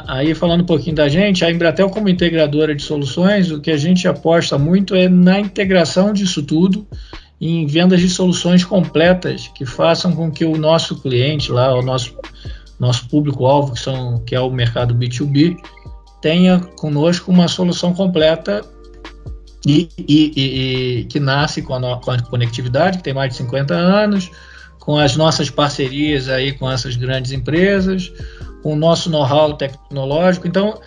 aí 0.08 0.34
falando 0.34 0.62
um 0.62 0.66
pouquinho 0.66 0.96
da 0.96 1.08
gente, 1.08 1.44
a 1.44 1.50
Embratel 1.50 1.90
como 1.90 2.08
integradora 2.08 2.74
de 2.74 2.82
soluções, 2.82 3.52
o 3.52 3.60
que 3.60 3.70
a 3.70 3.76
gente 3.76 4.08
aposta 4.08 4.58
muito 4.58 4.96
é 4.96 5.08
na 5.08 5.38
integração 5.38 6.12
disso 6.12 6.42
tudo 6.42 6.88
em 7.40 7.66
vendas 7.66 8.00
de 8.00 8.08
soluções 8.08 8.64
completas 8.64 9.48
que 9.48 9.66
façam 9.66 10.14
com 10.14 10.30
que 10.30 10.44
o 10.44 10.56
nosso 10.56 10.96
cliente 10.96 11.52
lá, 11.52 11.74
o 11.74 11.82
nosso, 11.82 12.16
nosso 12.78 13.08
público-alvo, 13.08 13.74
que, 13.74 13.80
são, 13.80 14.20
que 14.20 14.34
é 14.34 14.40
o 14.40 14.50
mercado 14.50 14.94
B2B, 14.94 15.56
tenha 16.20 16.58
conosco 16.58 17.30
uma 17.30 17.46
solução 17.46 17.92
completa 17.92 18.64
e, 19.66 19.88
e, 19.98 20.32
e, 20.36 21.00
e 21.00 21.04
que 21.04 21.20
nasce 21.20 21.60
com 21.60 21.74
a, 21.74 21.78
no, 21.78 22.00
com 22.00 22.10
a, 22.10 22.22
conectividade, 22.22 22.98
que 22.98 23.04
tem 23.04 23.12
mais 23.12 23.32
de 23.32 23.36
50 23.38 23.74
anos, 23.74 24.30
com 24.78 24.96
as 24.96 25.16
nossas 25.16 25.50
parcerias 25.50 26.28
aí 26.28 26.52
com 26.52 26.70
essas 26.70 26.96
grandes 26.96 27.32
empresas, 27.32 28.12
com 28.62 28.72
o 28.72 28.76
nosso 28.76 29.10
know-how 29.10 29.54
tecnológico. 29.54 30.46
Então, 30.46 30.80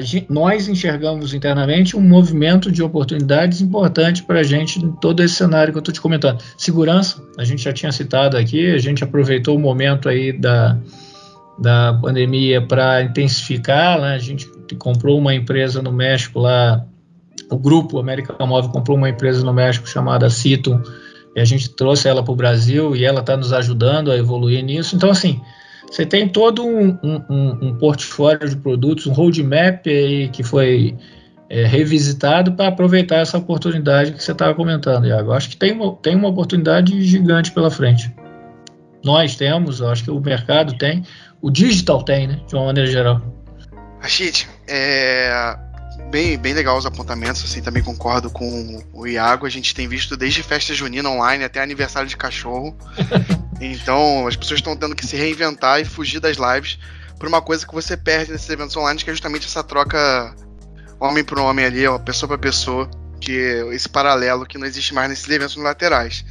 gente, 0.00 0.26
nós 0.28 0.68
enxergamos 0.68 1.34
internamente 1.34 1.96
um 1.96 2.00
movimento 2.00 2.70
de 2.70 2.82
oportunidades 2.82 3.60
importante 3.60 4.22
para 4.22 4.40
a 4.40 4.42
gente 4.42 4.78
em 4.84 4.90
todo 4.90 5.22
esse 5.22 5.34
cenário 5.34 5.72
que 5.72 5.78
eu 5.78 5.80
estou 5.80 5.92
te 5.92 6.00
comentando. 6.00 6.42
Segurança, 6.58 7.22
a 7.38 7.44
gente 7.44 7.62
já 7.62 7.72
tinha 7.72 7.92
citado 7.92 8.36
aqui, 8.36 8.72
a 8.72 8.78
gente 8.78 9.04
aproveitou 9.04 9.56
o 9.56 9.60
momento 9.60 10.08
aí 10.08 10.32
da, 10.32 10.76
da 11.58 11.94
pandemia 11.94 12.60
para 12.60 13.02
intensificar, 13.02 14.00
né? 14.00 14.14
a 14.14 14.18
gente 14.18 14.48
comprou 14.78 15.18
uma 15.18 15.34
empresa 15.34 15.80
no 15.80 15.92
México 15.92 16.40
lá, 16.40 16.84
o 17.50 17.58
grupo 17.58 17.98
América 17.98 18.34
Móvel 18.44 18.70
comprou 18.70 18.96
uma 18.96 19.08
empresa 19.08 19.44
no 19.44 19.52
México 19.52 19.88
chamada 19.88 20.28
Citum, 20.28 20.82
e 21.36 21.40
a 21.40 21.44
gente 21.44 21.68
trouxe 21.70 22.08
ela 22.08 22.22
para 22.22 22.32
o 22.32 22.36
Brasil 22.36 22.94
e 22.94 23.04
ela 23.04 23.20
está 23.20 23.36
nos 23.36 23.52
ajudando 23.52 24.10
a 24.10 24.16
evoluir 24.16 24.64
nisso. 24.64 24.94
Então, 24.94 25.10
assim, 25.10 25.40
você 25.94 26.04
tem 26.04 26.28
todo 26.28 26.66
um, 26.66 26.98
um, 27.04 27.68
um 27.68 27.78
portfólio 27.78 28.48
de 28.48 28.56
produtos, 28.56 29.06
um 29.06 29.12
roadmap 29.12 29.86
aí 29.86 30.28
que 30.28 30.42
foi 30.42 30.96
é, 31.48 31.66
revisitado 31.66 32.52
para 32.54 32.66
aproveitar 32.66 33.18
essa 33.18 33.38
oportunidade 33.38 34.10
que 34.10 34.20
você 34.20 34.32
estava 34.32 34.52
comentando, 34.56 35.06
Iago. 35.06 35.30
Acho 35.30 35.50
que 35.50 35.56
tem 35.56 35.70
uma, 35.70 35.94
tem 35.94 36.16
uma 36.16 36.30
oportunidade 36.30 37.00
gigante 37.00 37.52
pela 37.52 37.70
frente. 37.70 38.12
Nós 39.04 39.36
temos, 39.36 39.80
acho 39.80 40.02
que 40.02 40.10
o 40.10 40.18
mercado 40.18 40.76
tem, 40.76 41.04
o 41.40 41.48
digital 41.48 42.02
tem, 42.02 42.26
né, 42.26 42.40
de 42.44 42.56
uma 42.56 42.64
maneira 42.64 42.90
geral. 42.90 43.22
Rachid, 44.00 44.48
é, 44.66 45.56
bem, 46.10 46.38
bem 46.38 46.54
legal 46.54 46.76
os 46.76 46.86
apontamentos, 46.86 47.44
assim, 47.44 47.62
também 47.62 47.82
concordo 47.82 48.30
com 48.30 48.82
o 48.92 49.06
Iago. 49.06 49.46
A 49.46 49.50
gente 49.50 49.74
tem 49.74 49.88
visto 49.88 50.16
desde 50.16 50.42
festa 50.42 50.74
junina 50.74 51.08
online 51.08 51.44
até 51.44 51.62
aniversário 51.62 52.08
de 52.08 52.16
cachorro. 52.16 52.76
então, 53.60 54.26
as 54.26 54.36
pessoas 54.36 54.60
estão 54.60 54.76
tendo 54.76 54.94
que 54.94 55.06
se 55.06 55.16
reinventar 55.16 55.80
e 55.80 55.84
fugir 55.84 56.20
das 56.20 56.36
lives 56.36 56.78
por 57.18 57.28
uma 57.28 57.40
coisa 57.40 57.66
que 57.66 57.74
você 57.74 57.96
perde 57.96 58.32
nesses 58.32 58.48
eventos 58.50 58.76
online, 58.76 59.02
que 59.02 59.08
é 59.08 59.12
justamente 59.12 59.46
essa 59.46 59.62
troca 59.62 60.34
homem 61.00 61.24
por 61.24 61.38
homem 61.38 61.64
ali, 61.64 61.86
ó, 61.86 61.98
pessoa 61.98 62.28
para 62.28 62.38
pessoa, 62.38 62.88
que 63.20 63.32
esse 63.72 63.88
paralelo 63.88 64.46
que 64.46 64.58
não 64.58 64.66
existe 64.66 64.92
mais 64.94 65.08
nesses 65.08 65.28
eventos 65.28 65.56
laterais. 65.56 66.24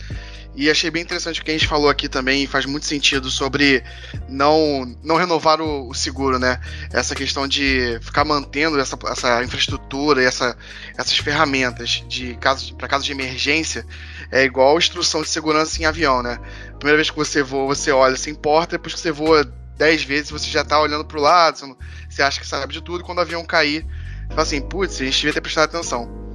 E 0.56 0.70
achei 0.70 0.92
bem 0.92 1.02
interessante 1.02 1.42
o 1.42 1.44
que 1.44 1.50
a 1.50 1.54
gente 1.54 1.68
falou 1.68 1.89
aqui 1.89 2.08
também, 2.08 2.46
faz 2.46 2.66
muito 2.66 2.86
sentido 2.86 3.32
sobre 3.32 3.84
não, 4.30 4.96
não 5.04 5.16
renovar 5.16 5.60
o, 5.60 5.89
o 5.89 5.94
seguro, 5.96 6.38
né? 6.38 6.60
Essa 6.92 7.16
questão 7.16 7.48
de 7.48 7.98
ficar 8.02 8.24
mantendo 8.24 8.80
essa, 8.80 8.98
essa 9.08 9.44
infraestrutura 9.44 10.22
e 10.22 10.26
essa, 10.26 10.56
essas 10.96 11.18
ferramentas 11.18 12.04
de 12.08 12.36
caso, 12.36 12.76
para 12.76 12.88
casos 12.88 13.06
de 13.06 13.12
emergência 13.12 13.84
é 14.32 14.44
igual 14.44 14.78
instrução 14.78 15.24
de 15.24 15.30
segurança 15.30 15.82
em 15.82 15.86
avião, 15.86 16.22
né? 16.22 16.39
Primeira 16.78 16.98
vez 16.98 17.10
que 17.10 17.18
você 17.18 17.42
voa, 17.42 17.74
você 17.74 17.92
olha, 17.92 18.16
se 18.16 18.30
importa, 18.30 18.78
depois 18.78 18.94
que 18.94 19.00
você 19.00 19.12
voa 19.12 19.44
10 19.78 20.04
vezes, 20.04 20.30
você 20.30 20.48
já 20.50 20.63
tá 20.63 20.80
olhando 20.80 21.04
pro 21.04 21.20
lado, 21.20 21.58
você, 21.58 21.76
você 22.10 22.22
acha 22.22 22.39
que 22.39 22.46
sabe 22.46 22.74
de 22.74 22.82
tudo, 22.82 23.02
e 23.02 23.04
quando 23.04 23.18
o 23.18 23.22
avião 23.22 23.44
cair, 23.44 23.84
você 23.84 24.30
fala 24.30 24.42
assim, 24.44 24.62
putz, 24.62 25.02
a 25.02 25.06
gente 25.06 25.18
devia 25.18 25.34
ter 25.34 25.42
prestado 25.42 25.66
atenção 25.66 26.33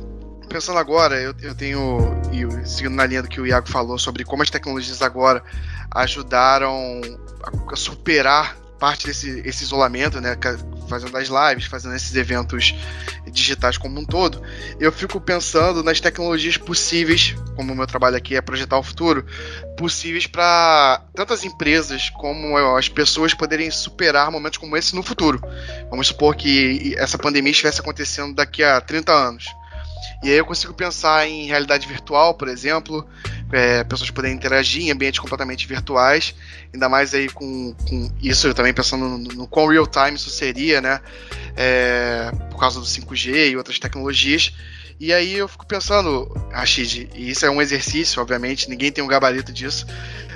pensando 0.48 0.78
agora, 0.78 1.20
eu, 1.20 1.34
eu 1.40 1.54
tenho, 1.54 1.98
e 2.32 2.66
seguindo 2.66 2.94
na 2.94 3.06
linha 3.06 3.22
do 3.22 3.28
que 3.28 3.40
o 3.40 3.46
Iago 3.46 3.68
falou 3.68 3.98
sobre 3.98 4.24
como 4.24 4.42
as 4.42 4.50
tecnologias 4.50 5.02
agora 5.02 5.42
ajudaram 5.90 7.00
a, 7.42 7.72
a 7.72 7.76
superar 7.76 8.56
parte 8.78 9.06
desse 9.06 9.42
esse 9.44 9.64
isolamento, 9.64 10.20
né, 10.20 10.36
fazendo 10.88 11.16
as 11.16 11.28
lives, 11.28 11.66
fazendo 11.66 11.94
esses 11.94 12.14
eventos 12.14 12.74
digitais 13.30 13.76
como 13.76 14.00
um 14.00 14.04
todo, 14.04 14.40
eu 14.80 14.90
fico 14.90 15.20
pensando 15.20 15.82
nas 15.82 16.00
tecnologias 16.00 16.56
possíveis, 16.56 17.34
como 17.56 17.72
o 17.72 17.76
meu 17.76 17.86
trabalho 17.86 18.16
aqui 18.16 18.36
é 18.36 18.40
projetar 18.40 18.78
o 18.78 18.82
futuro, 18.82 19.26
possíveis 19.76 20.26
para 20.26 21.02
tantas 21.14 21.44
empresas 21.44 22.08
como 22.10 22.56
as 22.76 22.88
pessoas 22.88 23.34
poderem 23.34 23.70
superar 23.70 24.30
momentos 24.30 24.58
como 24.58 24.76
esse 24.76 24.94
no 24.94 25.02
futuro. 25.02 25.42
Vamos 25.90 26.06
supor 26.06 26.36
que 26.36 26.94
essa 26.96 27.18
pandemia 27.18 27.50
estivesse 27.50 27.80
acontecendo 27.80 28.34
daqui 28.34 28.62
a 28.62 28.80
30 28.80 29.12
anos. 29.12 29.46
E 30.22 30.30
aí 30.30 30.36
eu 30.36 30.44
consigo 30.44 30.74
pensar 30.74 31.28
em 31.28 31.46
realidade 31.46 31.86
virtual, 31.86 32.34
por 32.34 32.48
exemplo, 32.48 33.06
é, 33.52 33.84
pessoas 33.84 34.10
poderem 34.10 34.36
interagir 34.36 34.82
em 34.82 34.90
ambientes 34.90 35.20
completamente 35.20 35.66
virtuais, 35.66 36.34
ainda 36.72 36.88
mais 36.88 37.14
aí 37.14 37.28
com, 37.28 37.74
com 37.88 38.10
isso, 38.20 38.48
eu 38.48 38.54
também 38.54 38.74
pensando 38.74 39.08
no, 39.08 39.18
no 39.18 39.46
quão 39.46 39.68
real 39.68 39.86
time 39.86 40.16
isso 40.16 40.30
seria, 40.30 40.80
né? 40.80 41.00
É, 41.56 42.30
por 42.50 42.58
causa 42.58 42.80
do 42.80 42.86
5G 42.86 43.50
e 43.50 43.56
outras 43.56 43.78
tecnologias. 43.78 44.52
E 45.00 45.12
aí 45.12 45.34
eu 45.34 45.46
fico 45.46 45.64
pensando, 45.64 46.26
Rashid, 46.50 47.08
e 47.14 47.30
isso 47.30 47.46
é 47.46 47.50
um 47.50 47.62
exercício, 47.62 48.20
obviamente, 48.20 48.68
ninguém 48.68 48.90
tem 48.90 49.02
um 49.02 49.06
gabarito 49.06 49.52
disso, 49.52 49.86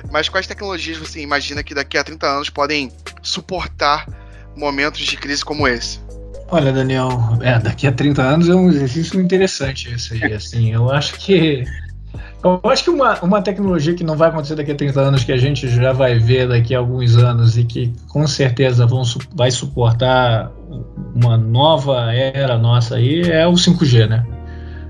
mas 0.09 0.29
quais 0.29 0.47
tecnologias 0.47 0.97
você 0.97 1.19
imagina 1.19 1.61
que 1.61 1.73
daqui 1.73 1.97
a 1.97 2.03
30 2.03 2.25
anos 2.25 2.49
podem 2.49 2.89
suportar 3.21 4.07
momentos 4.55 5.01
de 5.01 5.17
crise 5.17 5.43
como 5.43 5.67
esse? 5.67 5.99
Olha, 6.53 6.71
Daniel, 6.71 7.09
é, 7.41 7.57
daqui 7.57 7.87
a 7.87 7.91
30 7.91 8.21
anos 8.21 8.47
é 8.47 8.53
um 8.53 8.69
exercício 8.69 9.19
interessante 9.19 9.91
esse 9.91 10.13
aí, 10.13 10.33
assim, 10.33 10.71
eu 10.71 10.87
acho 10.91 11.15
que 11.15 11.63
eu 12.43 12.61
acho 12.65 12.83
que 12.83 12.91
uma, 12.91 13.19
uma 13.21 13.41
tecnologia 13.41 13.95
que 13.95 14.03
não 14.03 14.15
vai 14.15 14.29
acontecer 14.29 14.53
daqui 14.53 14.71
a 14.71 14.75
30 14.75 15.01
anos, 15.01 15.23
que 15.23 15.31
a 15.31 15.37
gente 15.37 15.67
já 15.67 15.91
vai 15.93 16.19
ver 16.19 16.47
daqui 16.47 16.75
a 16.75 16.77
alguns 16.77 17.17
anos 17.17 17.57
e 17.57 17.63
que 17.63 17.91
com 18.07 18.27
certeza 18.27 18.85
vão, 18.85 19.01
vai 19.33 19.49
suportar 19.49 20.51
uma 21.15 21.39
nova 21.39 22.13
era 22.13 22.55
nossa 22.55 22.97
aí 22.97 23.21
é 23.21 23.47
o 23.47 23.53
5G, 23.53 24.07
né? 24.07 24.23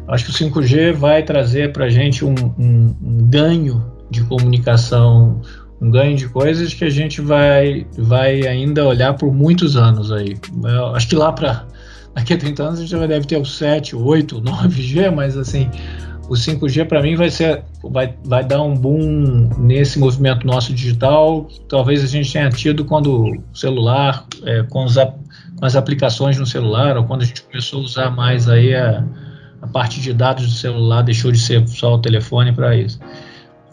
Acho 0.09 0.25
que 0.25 0.31
o 0.31 0.33
5G 0.33 0.91
vai 0.91 1.23
trazer 1.23 1.71
para 1.71 1.85
a 1.85 1.89
gente 1.89 2.25
um, 2.25 2.35
um, 2.59 2.93
um 3.01 3.29
ganho 3.29 3.89
de 4.11 4.21
comunicação 4.25 5.39
um 5.83 5.91
ganho 5.91 6.15
de 6.15 6.29
coisas 6.29 6.73
que 6.73 6.85
a 6.85 6.89
gente 6.89 7.19
vai, 7.19 7.85
vai 7.97 8.47
ainda 8.47 8.85
olhar 8.85 9.13
por 9.15 9.33
muitos 9.33 9.75
anos 9.75 10.13
aí. 10.13 10.37
Eu 10.63 10.95
acho 10.95 11.09
que 11.09 11.15
lá 11.15 11.33
para 11.33 11.65
daqui 12.15 12.33
a 12.33 12.37
30 12.37 12.63
anos 12.63 12.79
a 12.79 12.81
gente 12.83 12.91
já 12.91 13.05
deve 13.05 13.27
ter 13.27 13.37
o 13.37 13.45
7, 13.45 13.93
8, 13.93 14.41
9G, 14.41 15.11
mas 15.11 15.37
assim, 15.37 15.69
o 16.29 16.35
5G 16.35 16.85
para 16.87 17.01
mim 17.01 17.17
vai 17.17 17.29
ser 17.29 17.63
vai, 17.83 18.15
vai 18.23 18.45
dar 18.45 18.61
um 18.61 18.73
boom 18.73 19.49
nesse 19.57 19.99
movimento 19.99 20.47
nosso 20.47 20.73
digital 20.73 21.43
que 21.45 21.59
talvez 21.67 22.01
a 22.01 22.07
gente 22.07 22.31
tenha 22.31 22.49
tido 22.49 22.85
quando 22.85 23.25
o 23.25 23.43
celular, 23.53 24.25
é, 24.45 24.63
com, 24.63 24.85
os, 24.85 24.95
com 24.95 25.65
as 25.65 25.75
aplicações 25.75 26.39
no 26.39 26.45
celular, 26.45 26.95
ou 26.95 27.03
quando 27.03 27.23
a 27.23 27.25
gente 27.25 27.41
começou 27.41 27.81
a 27.81 27.83
usar 27.83 28.09
mais 28.09 28.47
aí 28.47 28.73
a, 28.73 29.03
a 29.61 29.67
parte 29.67 29.99
de 29.99 30.13
dados 30.13 30.45
do 30.45 30.53
celular, 30.53 31.01
deixou 31.01 31.29
de 31.29 31.39
ser 31.39 31.67
só 31.67 31.95
o 31.95 31.99
telefone 31.99 32.53
para 32.53 32.73
isso. 32.73 33.01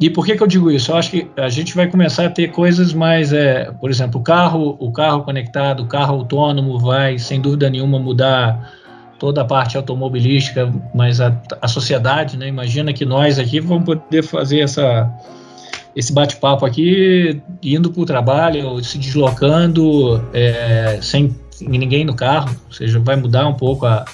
E 0.00 0.08
por 0.08 0.24
que, 0.24 0.34
que 0.34 0.42
eu 0.42 0.46
digo 0.46 0.70
isso? 0.70 0.90
Eu 0.90 0.96
acho 0.96 1.10
que 1.10 1.30
a 1.36 1.50
gente 1.50 1.76
vai 1.76 1.86
começar 1.86 2.24
a 2.24 2.30
ter 2.30 2.50
coisas 2.50 2.94
mais, 2.94 3.34
é, 3.34 3.70
por 3.70 3.90
exemplo, 3.90 4.18
o 4.18 4.24
carro, 4.24 4.74
o 4.80 4.90
carro 4.90 5.22
conectado, 5.22 5.82
o 5.82 5.86
carro 5.86 6.14
autônomo 6.14 6.78
vai, 6.78 7.18
sem 7.18 7.38
dúvida 7.38 7.68
nenhuma, 7.68 7.98
mudar 7.98 8.72
toda 9.18 9.42
a 9.42 9.44
parte 9.44 9.76
automobilística, 9.76 10.72
mas 10.94 11.20
a, 11.20 11.38
a 11.60 11.68
sociedade, 11.68 12.38
né? 12.38 12.48
Imagina 12.48 12.94
que 12.94 13.04
nós 13.04 13.38
aqui 13.38 13.60
vamos 13.60 13.84
poder 13.84 14.22
fazer 14.22 14.60
essa, 14.60 15.12
esse 15.94 16.10
bate-papo 16.10 16.64
aqui 16.64 17.42
indo 17.62 17.90
para 17.90 18.00
o 18.00 18.06
trabalho, 18.06 18.82
se 18.82 18.96
deslocando 18.96 20.24
é, 20.32 20.98
sem 21.02 21.36
ninguém 21.60 22.06
no 22.06 22.14
carro, 22.14 22.56
ou 22.66 22.72
seja, 22.72 22.98
vai 22.98 23.16
mudar 23.16 23.46
um 23.46 23.54
pouco 23.54 23.84
a, 23.84 24.06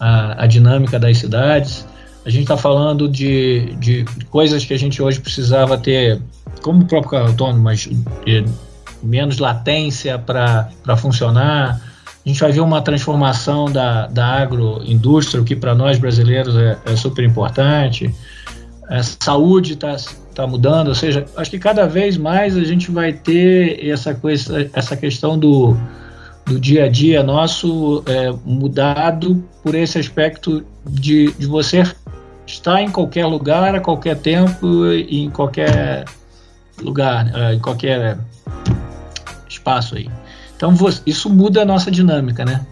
a, 0.00 0.44
a 0.44 0.46
dinâmica 0.46 0.98
das 0.98 1.18
cidades. 1.18 1.86
A 2.24 2.28
gente 2.28 2.42
está 2.42 2.56
falando 2.56 3.08
de, 3.08 3.74
de 3.76 4.04
coisas 4.30 4.64
que 4.64 4.74
a 4.74 4.78
gente 4.78 5.00
hoje 5.02 5.20
precisava 5.20 5.78
ter, 5.78 6.20
como 6.62 6.82
o 6.82 6.86
próprio 6.86 7.12
carro 7.12 7.28
autônomo, 7.28 7.62
mas 7.62 7.88
menos 9.02 9.38
latência 9.38 10.18
para 10.18 10.96
funcionar. 10.96 11.80
A 12.24 12.28
gente 12.28 12.40
vai 12.40 12.52
ver 12.52 12.60
uma 12.60 12.82
transformação 12.82 13.70
da, 13.72 14.06
da 14.06 14.26
agroindústria, 14.26 15.40
o 15.40 15.44
que 15.44 15.56
para 15.56 15.74
nós 15.74 15.98
brasileiros 15.98 16.54
é, 16.54 16.78
é, 16.84 16.96
super 16.96 17.24
importante. 17.24 18.14
A 18.86 19.02
saúde 19.02 19.72
está 19.72 19.96
tá 20.34 20.46
mudando, 20.46 20.88
ou 20.88 20.94
seja, 20.94 21.24
acho 21.36 21.50
que 21.50 21.58
cada 21.58 21.86
vez 21.86 22.18
mais 22.18 22.56
a 22.56 22.64
gente 22.64 22.90
vai 22.90 23.12
ter 23.14 23.88
essa, 23.88 24.14
coisa, 24.14 24.68
essa 24.74 24.96
questão 24.96 25.38
do, 25.38 25.76
do 26.44 26.60
dia 26.60 26.84
a 26.84 26.88
dia 26.88 27.22
nosso 27.22 28.02
é, 28.06 28.30
mudado 28.44 29.42
por 29.62 29.74
esse 29.74 29.98
aspecto 29.98 30.64
de, 30.86 31.32
de 31.32 31.46
você 31.46 31.84
está 32.52 32.82
em 32.82 32.90
qualquer 32.90 33.26
lugar, 33.26 33.74
a 33.74 33.80
qualquer 33.80 34.16
tempo 34.16 34.86
e 34.86 35.20
em 35.20 35.30
qualquer 35.30 36.04
lugar, 36.80 37.30
eh, 37.34 37.54
em 37.54 37.58
qualquer 37.58 38.18
espaço 39.48 39.96
aí. 39.96 40.10
Então 40.56 40.74
isso 41.06 41.30
muda 41.30 41.62
a 41.62 41.64
nossa 41.64 41.90
dinâmica, 41.90 42.44
né? 42.44 42.66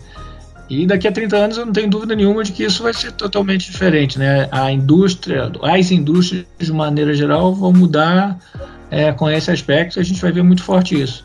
E 0.69 0.87
daqui 0.87 1.09
a 1.09 1.13
30 1.13 1.37
anos 1.37 1.57
eu 1.57 1.65
não 1.65 1.73
tenho 1.73 1.89
dúvida 1.89 2.15
nenhuma 2.15 2.45
de 2.45 2.53
que 2.53 2.63
isso 2.63 2.83
vai 2.83 2.93
ser 2.93 3.13
totalmente 3.13 3.71
diferente, 3.71 4.19
né? 4.19 4.49
A 4.51 4.71
indústria, 4.71 5.51
as 5.63 5.91
indústrias 5.91 6.47
de 6.59 6.73
maneira 6.73 7.15
geral 7.15 7.55
vão 7.55 7.73
mudar 7.73 8.39
é, 8.91 9.11
com 9.13 9.31
esse 9.31 9.51
aspecto. 9.51 9.99
A 9.99 10.03
gente 10.03 10.21
vai 10.21 10.31
ver 10.31 10.43
muito 10.43 10.63
forte 10.63 11.01
isso. 11.01 11.25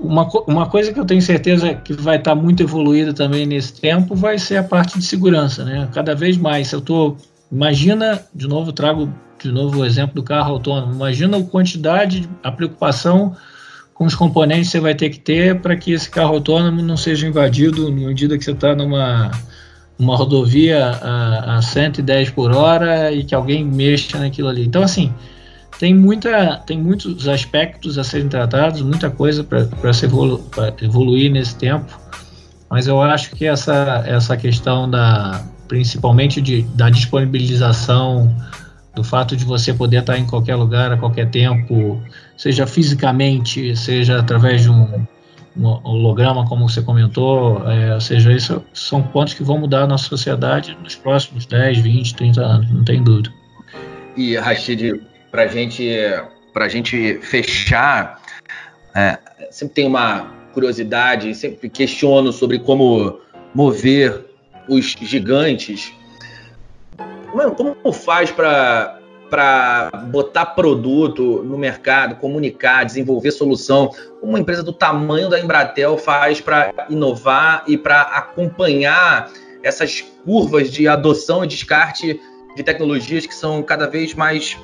Uma, 0.00 0.28
uma 0.46 0.66
coisa 0.66 0.92
que 0.92 1.00
eu 1.00 1.04
tenho 1.04 1.22
certeza 1.22 1.74
que 1.74 1.92
vai 1.92 2.16
estar 2.16 2.34
muito 2.34 2.62
evoluída 2.62 3.12
também 3.12 3.46
nesse 3.46 3.80
tempo 3.80 4.14
vai 4.14 4.38
ser 4.38 4.56
a 4.56 4.62
parte 4.62 4.98
de 4.98 5.04
segurança, 5.04 5.64
né? 5.64 5.88
Cada 5.92 6.14
vez 6.14 6.36
mais. 6.36 6.70
Eu 6.72 6.80
tô, 6.80 7.16
imagina, 7.50 8.20
de 8.34 8.46
novo, 8.46 8.72
trago 8.72 9.12
de 9.42 9.50
novo 9.50 9.80
o 9.80 9.84
exemplo 9.84 10.14
do 10.14 10.22
carro 10.22 10.52
autônomo. 10.52 10.94
Imagina 10.94 11.36
a 11.36 11.42
quantidade, 11.42 12.28
a 12.42 12.50
preocupação 12.50 13.36
com 13.94 14.04
os 14.04 14.14
componentes 14.14 14.68
que 14.68 14.72
você 14.72 14.80
vai 14.80 14.94
ter 14.94 15.10
que 15.10 15.18
ter 15.18 15.60
para 15.60 15.76
que 15.76 15.92
esse 15.92 16.08
carro 16.08 16.34
autônomo 16.34 16.82
não 16.82 16.96
seja 16.96 17.26
invadido 17.26 17.90
na 17.90 18.06
medida 18.06 18.36
que 18.36 18.44
você 18.44 18.52
está 18.52 18.74
numa 18.74 19.30
uma 19.98 20.16
rodovia 20.16 20.84
a, 20.84 21.56
a 21.56 21.62
110 21.62 22.30
por 22.30 22.52
hora 22.52 23.10
e 23.12 23.24
que 23.24 23.34
alguém 23.34 23.64
mexa 23.64 24.18
naquilo 24.18 24.48
ali. 24.48 24.66
Então, 24.66 24.82
assim, 24.82 25.12
tem, 25.78 25.94
muita, 25.94 26.56
tem 26.66 26.78
muitos 26.80 27.28
aspectos 27.28 27.98
a 27.98 28.04
serem 28.04 28.28
tratados, 28.28 28.82
muita 28.82 29.10
coisa 29.10 29.44
para 29.44 29.92
se 29.92 30.06
evolu 30.06 30.44
evoluir 30.80 31.30
nesse 31.30 31.56
tempo, 31.56 31.98
mas 32.70 32.86
eu 32.86 33.00
acho 33.00 33.30
que 33.30 33.46
essa, 33.46 34.04
essa 34.06 34.36
questão 34.36 34.88
da 34.90 35.44
principalmente 35.68 36.40
de, 36.40 36.62
da 36.62 36.88
disponibilização 36.88 38.34
do 38.94 39.04
fato 39.04 39.36
de 39.36 39.44
você 39.44 39.74
poder 39.74 40.00
estar 40.00 40.16
em 40.16 40.26
qualquer 40.26 40.56
lugar 40.56 40.90
a 40.92 40.96
qualquer 40.96 41.28
tempo, 41.28 42.00
seja 42.36 42.66
fisicamente, 42.66 43.76
seja 43.76 44.18
através 44.18 44.62
de 44.62 44.70
um, 44.70 45.06
um 45.56 45.66
holograma, 45.66 46.46
como 46.46 46.68
você 46.68 46.80
comentou, 46.80 47.68
é, 47.70 47.94
ou 47.94 48.00
seja, 48.00 48.32
isso 48.32 48.62
são 48.72 49.02
pontos 49.02 49.34
que 49.34 49.44
vão 49.44 49.58
mudar 49.58 49.82
a 49.82 49.86
nossa 49.86 50.08
sociedade 50.08 50.76
nos 50.82 50.94
próximos 50.94 51.44
10, 51.44 51.78
20, 51.78 52.14
30 52.14 52.40
anos, 52.40 52.70
não 52.70 52.84
tem 52.84 53.02
dúvida. 53.02 53.30
E, 54.16 54.34
Rashid, 54.36 54.98
para 55.36 55.46
gente, 55.48 55.94
a 56.54 56.68
gente 56.68 57.18
fechar, 57.20 58.22
é, 58.94 59.18
sempre 59.50 59.74
tem 59.74 59.86
uma 59.86 60.32
curiosidade, 60.54 61.34
sempre 61.34 61.68
questiono 61.68 62.32
sobre 62.32 62.58
como 62.58 63.20
mover 63.54 64.24
os 64.66 64.96
gigantes. 64.98 65.92
Como, 67.54 67.74
como 67.74 67.92
faz 67.92 68.30
para 68.30 68.94
para 69.28 69.90
botar 70.06 70.46
produto 70.46 71.42
no 71.42 71.58
mercado, 71.58 72.14
comunicar, 72.14 72.84
desenvolver 72.84 73.32
solução, 73.32 73.90
uma 74.22 74.38
empresa 74.38 74.62
do 74.62 74.72
tamanho 74.72 75.28
da 75.28 75.40
Embratel 75.40 75.98
faz 75.98 76.40
para 76.40 76.86
inovar 76.88 77.64
e 77.66 77.76
para 77.76 78.02
acompanhar 78.02 79.28
essas 79.64 80.00
curvas 80.24 80.70
de 80.70 80.86
adoção 80.86 81.42
e 81.42 81.48
descarte 81.48 82.20
de 82.54 82.62
tecnologias 82.62 83.26
que 83.26 83.34
são 83.34 83.64
cada 83.64 83.88
vez 83.88 84.14
mais 84.14 84.56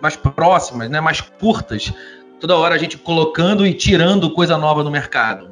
mais 0.00 0.16
próximas, 0.16 0.88
né, 0.88 1.00
mais 1.00 1.20
curtas, 1.20 1.92
toda 2.40 2.56
hora 2.56 2.74
a 2.74 2.78
gente 2.78 2.96
colocando 2.96 3.66
e 3.66 3.74
tirando 3.74 4.30
coisa 4.30 4.56
nova 4.56 4.82
no 4.82 4.90
mercado? 4.90 5.50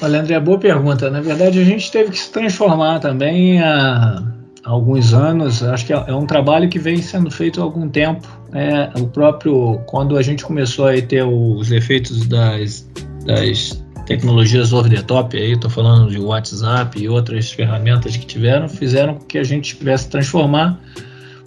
Olha, 0.00 0.20
André, 0.20 0.38
boa 0.38 0.58
pergunta. 0.58 1.10
Na 1.10 1.20
verdade, 1.20 1.58
a 1.58 1.64
gente 1.64 1.90
teve 1.90 2.10
que 2.10 2.18
se 2.18 2.30
transformar 2.30 3.00
também 3.00 3.62
há 3.62 4.22
alguns 4.64 5.14
anos. 5.14 5.62
Acho 5.62 5.86
que 5.86 5.92
é, 5.92 6.04
é 6.08 6.14
um 6.14 6.26
trabalho 6.26 6.68
que 6.68 6.78
vem 6.78 7.00
sendo 7.00 7.30
feito 7.30 7.60
há 7.60 7.64
algum 7.64 7.88
tempo. 7.88 8.26
É, 8.52 8.90
o 9.00 9.06
próprio, 9.06 9.80
quando 9.86 10.16
a 10.16 10.22
gente 10.22 10.44
começou 10.44 10.88
a 10.88 11.00
ter 11.00 11.24
os 11.24 11.70
efeitos 11.70 12.26
das, 12.26 12.86
das 13.24 13.82
tecnologias 14.06 14.72
over 14.72 14.90
the 14.90 15.02
top, 15.02 15.36
aí 15.36 15.52
estou 15.52 15.70
falando 15.70 16.10
de 16.10 16.18
WhatsApp 16.18 17.00
e 17.00 17.08
outras 17.08 17.50
ferramentas 17.50 18.16
que 18.16 18.26
tiveram, 18.26 18.68
fizeram 18.68 19.14
com 19.14 19.24
que 19.24 19.38
a 19.38 19.44
gente 19.44 19.76
tivesse 19.76 20.08
transformar, 20.08 20.78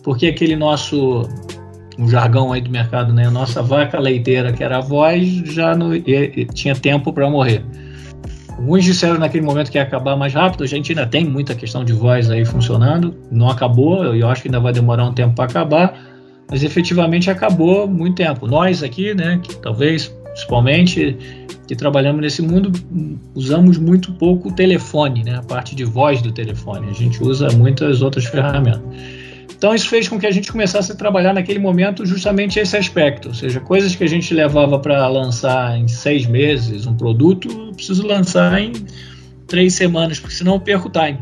porque 0.07 0.27
aquele 0.27 0.55
nosso 0.55 1.27
um 1.99 2.07
jargão 2.07 2.53
aí 2.53 2.61
do 2.61 2.69
mercado, 2.69 3.11
né? 3.11 3.29
Nossa 3.29 3.61
vaca 3.61 3.99
leiteira, 3.99 4.53
que 4.53 4.63
era 4.63 4.77
a 4.77 4.79
voz, 4.79 5.27
já 5.27 5.75
não, 5.75 5.89
tinha 6.53 6.73
tempo 6.73 7.11
para 7.11 7.29
morrer. 7.29 7.61
Alguns 8.57 8.85
disseram 8.85 9.17
naquele 9.17 9.43
momento 9.43 9.69
que 9.69 9.77
ia 9.77 9.83
acabar 9.83 10.15
mais 10.15 10.33
rápido, 10.33 10.63
a 10.63 10.67
gente 10.67 10.93
ainda 10.93 11.05
tem 11.05 11.25
muita 11.25 11.53
questão 11.53 11.83
de 11.83 11.91
voz 11.91 12.31
aí 12.31 12.45
funcionando, 12.45 13.17
não 13.29 13.49
acabou, 13.49 14.15
eu 14.15 14.29
acho 14.29 14.43
que 14.43 14.47
ainda 14.47 14.61
vai 14.61 14.71
demorar 14.71 15.03
um 15.03 15.13
tempo 15.13 15.35
para 15.35 15.43
acabar, 15.43 15.99
mas 16.49 16.63
efetivamente 16.63 17.29
acabou 17.29 17.85
muito 17.85 18.15
tempo. 18.15 18.47
Nós 18.47 18.83
aqui, 18.83 19.13
né, 19.13 19.41
que 19.43 19.57
talvez 19.57 20.07
principalmente 20.23 21.17
que 21.67 21.75
trabalhamos 21.75 22.21
nesse 22.21 22.41
mundo, 22.41 22.71
usamos 23.35 23.77
muito 23.77 24.13
pouco 24.13 24.47
o 24.47 24.51
telefone, 24.53 25.25
né, 25.25 25.35
a 25.35 25.43
parte 25.43 25.75
de 25.75 25.83
voz 25.83 26.21
do 26.21 26.31
telefone, 26.31 26.87
a 26.89 26.93
gente 26.93 27.21
usa 27.21 27.49
muitas 27.51 28.01
outras 28.01 28.23
ferramentas. 28.23 29.16
Então 29.57 29.73
isso 29.73 29.89
fez 29.89 30.07
com 30.07 30.19
que 30.19 30.27
a 30.27 30.31
gente 30.31 30.51
começasse 30.51 30.91
a 30.91 30.95
trabalhar 30.95 31.33
naquele 31.33 31.57
momento 31.57 32.05
justamente 32.05 32.59
esse 32.59 32.77
aspecto, 32.77 33.29
ou 33.29 33.33
seja, 33.33 33.59
coisas 33.59 33.95
que 33.95 34.03
a 34.03 34.07
gente 34.07 34.31
levava 34.33 34.77
para 34.77 35.07
lançar 35.07 35.77
em 35.77 35.87
seis 35.87 36.27
meses 36.27 36.85
um 36.85 36.95
produto, 36.95 37.73
preciso 37.75 38.05
lançar 38.05 38.61
em 38.61 38.73
três 39.47 39.73
semanas, 39.73 40.19
porque 40.19 40.35
senão 40.35 40.53
eu 40.53 40.59
perco 40.59 40.89
o 40.89 40.91
time. 40.91 41.17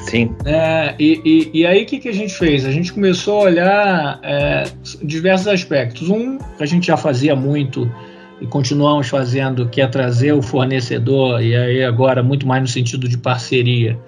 Sim. 0.00 0.34
É, 0.44 0.94
e, 0.98 1.20
e, 1.24 1.60
e, 1.60 1.66
aí 1.66 1.82
o 1.82 1.86
que, 1.86 1.98
que 1.98 2.08
a 2.08 2.12
gente 2.12 2.34
fez? 2.34 2.64
A 2.64 2.70
gente 2.70 2.92
começou 2.92 3.40
a 3.40 3.44
olhar 3.44 4.20
é, 4.22 4.64
diversos 5.02 5.48
aspectos. 5.48 6.08
Um, 6.08 6.38
a 6.58 6.64
gente 6.64 6.86
já 6.86 6.96
fazia 6.96 7.36
muito 7.36 7.90
e 8.40 8.46
continuamos 8.46 9.08
fazendo, 9.08 9.68
que 9.68 9.80
é 9.80 9.86
trazer 9.86 10.32
o 10.32 10.40
fornecedor, 10.40 11.42
e 11.42 11.56
aí 11.56 11.84
agora 11.84 12.22
muito 12.22 12.46
mais 12.46 12.62
no 12.62 12.68
sentido 12.68 13.08
de 13.08 13.18
parceria, 13.18 13.98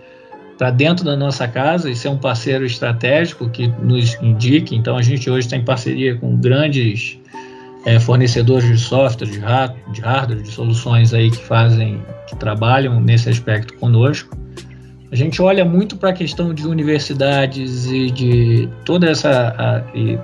para 0.61 0.71
dentro 0.71 1.07
da 1.07 1.17
nossa 1.17 1.49
casa 1.49 1.89
e 1.89 1.97
ser 1.97 2.11
um 2.11 2.19
parceiro 2.19 2.67
estratégico 2.67 3.49
que 3.49 3.67
nos 3.67 4.15
indique. 4.21 4.77
Então, 4.77 4.95
a 4.95 5.01
gente 5.01 5.31
hoje 5.31 5.49
tem 5.49 5.65
parceria 5.65 6.15
com 6.17 6.37
grandes 6.37 7.19
é, 7.87 7.99
fornecedores 7.99 8.69
de 8.69 8.77
software, 8.77 9.27
de, 9.27 9.41
de 9.95 10.01
hardware, 10.03 10.43
de 10.43 10.51
soluções 10.51 11.15
aí 11.15 11.31
que 11.31 11.43
fazem, 11.43 12.03
que 12.27 12.37
trabalham 12.37 13.01
nesse 13.01 13.31
aspecto 13.31 13.73
conosco. 13.79 14.37
A 15.11 15.17
gente 15.17 15.41
olha 15.41 15.65
muito 15.65 15.97
para 15.97 16.11
a 16.11 16.13
questão 16.13 16.53
de 16.53 16.67
universidades 16.67 17.87
e 17.87 18.11
de 18.11 18.69
toda 18.85 19.09
essa 19.09 19.55
a, 19.57 19.97
e, 19.97 20.19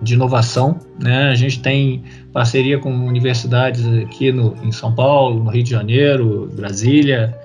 de 0.00 0.14
inovação. 0.14 0.78
Né? 0.98 1.28
A 1.28 1.34
gente 1.34 1.60
tem 1.60 2.02
parceria 2.32 2.78
com 2.78 2.90
universidades 2.90 3.86
aqui 4.02 4.32
no, 4.32 4.56
em 4.62 4.72
São 4.72 4.94
Paulo, 4.94 5.44
no 5.44 5.50
Rio 5.50 5.62
de 5.62 5.70
Janeiro, 5.72 6.50
Brasília, 6.56 7.38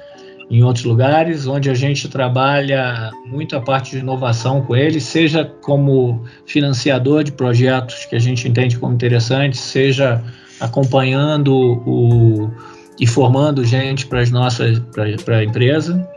em 0.49 0.63
outros 0.63 0.83
lugares, 0.83 1.45
onde 1.45 1.69
a 1.69 1.75
gente 1.75 2.07
trabalha 2.07 3.11
muito 3.25 3.55
a 3.55 3.61
parte 3.61 3.91
de 3.91 3.99
inovação 3.99 4.61
com 4.61 4.75
eles, 4.75 5.03
seja 5.03 5.45
como 5.61 6.23
financiador 6.45 7.23
de 7.23 7.31
projetos 7.31 8.05
que 8.05 8.15
a 8.15 8.19
gente 8.19 8.47
entende 8.47 8.77
como 8.77 8.93
interessantes, 8.93 9.59
seja 9.59 10.23
acompanhando 10.59 11.53
o, 11.85 12.51
e 12.99 13.05
formando 13.05 13.63
gente 13.63 14.07
para 14.07 14.21
as 14.21 14.31
nossas 14.31 14.79
para 15.23 15.37
a 15.37 15.43
empresa. 15.43 16.07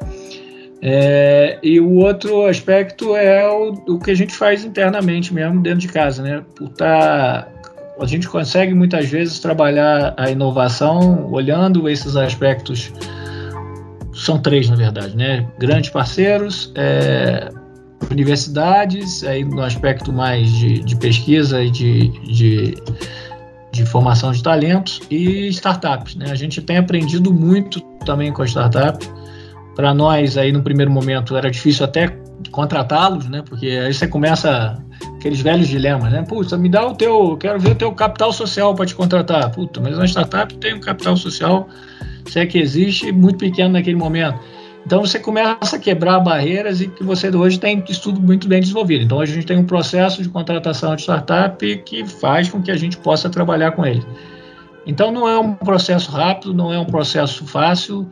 É, 0.85 1.59
e 1.63 1.79
o 1.79 1.99
outro 1.99 2.47
aspecto 2.47 3.15
é 3.15 3.49
o, 3.49 3.73
o, 3.87 3.99
que 4.01 4.11
a 4.11 4.17
gente 4.17 4.35
faz 4.35 4.65
internamente 4.65 5.33
mesmo 5.33 5.63
dentro 5.63 5.79
de 5.79 5.89
casa, 5.89 6.23
né? 6.23 6.43
Por 6.57 6.71
tá, 6.71 7.47
a 8.01 8.07
gente 8.07 8.29
consegue 8.29 8.75
muitas 8.75 9.09
vezes 9.09 9.39
trabalhar 9.39 10.13
a 10.17 10.29
inovação 10.29 11.31
olhando 11.31 11.89
esses 11.89 12.17
aspectos 12.17 12.91
são 14.13 14.39
três 14.39 14.69
na 14.69 14.77
verdade, 14.77 15.17
né? 15.17 15.47
Grandes 15.59 15.91
parceiros, 15.91 16.73
é, 16.75 17.49
universidades, 18.11 19.25
aí 19.25 19.45
no 19.45 19.63
aspecto 19.63 20.13
mais 20.13 20.51
de, 20.51 20.81
de 20.81 20.97
pesquisa 20.97 21.63
e 21.63 21.71
de, 21.71 22.09
de, 22.21 22.75
de, 23.73 23.87
formação 23.87 24.33
de 24.33 24.43
talentos 24.43 25.01
e 25.11 25.49
startups, 25.49 26.17
né? 26.17 26.31
A 26.31 26.35
gente 26.35 26.61
tem 26.61 26.79
aprendido 26.79 27.33
muito 27.33 27.81
também 28.05 28.33
com 28.33 28.43
a 28.43 28.47
startup. 28.47 29.05
Para 29.75 29.95
nós 29.95 30.37
aí 30.37 30.53
no 30.53 30.63
primeiro 30.63 30.91
momento 30.91 31.37
era 31.37 31.51
difícil 31.51 31.85
até 31.85 32.09
contratá-los, 32.51 33.29
né? 33.29 33.43
Porque 33.49 33.67
aí 33.67 33.95
você 33.95 34.07
começa 34.07 34.77
aqueles 35.17 35.41
velhos 35.41 35.69
dilemas, 35.69 36.13
né? 36.13 36.23
Puta, 36.23 36.59
me 36.59 36.69
dá 36.69 36.87
o 36.87 36.95
teu, 36.95 37.37
quero 37.39 37.59
ver 37.59 37.71
o 37.71 37.75
teu 37.75 37.93
capital 37.93 38.33
social 38.33 38.75
para 38.75 38.85
te 38.85 38.95
contratar. 38.95 39.51
Puta, 39.51 39.81
mas 39.81 39.97
na 39.97 40.05
startup 40.05 40.55
tem 40.59 40.75
um 40.75 40.81
capital 40.81 41.17
social 41.17 41.69
se 42.27 42.41
é 42.41 42.47
que 42.47 42.59
existe, 42.59 43.11
muito 43.13 43.39
pequeno 43.39 43.71
naquele 43.71 43.97
momento. 43.97 44.39
Então 44.85 45.01
você 45.01 45.19
começa 45.19 45.77
a 45.77 45.79
quebrar 45.79 46.21
barreiras 46.21 46.81
e 46.81 46.89
que 46.89 47.05
você 47.05 47.29
hoje 47.35 47.59
tem 47.59 47.83
isso 47.89 48.03
tudo 48.03 48.21
muito 48.21 48.49
bem 48.49 48.61
desenvolvido. 48.61 49.05
Então 49.05 49.21
a 49.21 49.27
gente 49.27 49.47
tem 49.47 49.57
um 49.57 49.65
processo 49.65 50.23
de 50.23 50.29
contratação 50.29 50.95
de 50.97 51.03
startup 51.03 51.77
que 51.85 52.05
faz 52.05 52.49
com 52.49 52.61
que 52.61 52.71
a 52.71 52.77
gente 52.77 52.97
possa 52.97 53.31
trabalhar 53.31 53.73
com 53.73 53.87
ele. 53.87 54.03
Então 54.87 55.13
não 55.13 55.29
é 55.29 55.39
um 55.39 55.55
processo 55.55 56.11
rápido, 56.11 56.53
não 56.53 56.73
é 56.73 56.79
um 56.79 56.85
processo 56.85 57.47
fácil. 57.47 58.07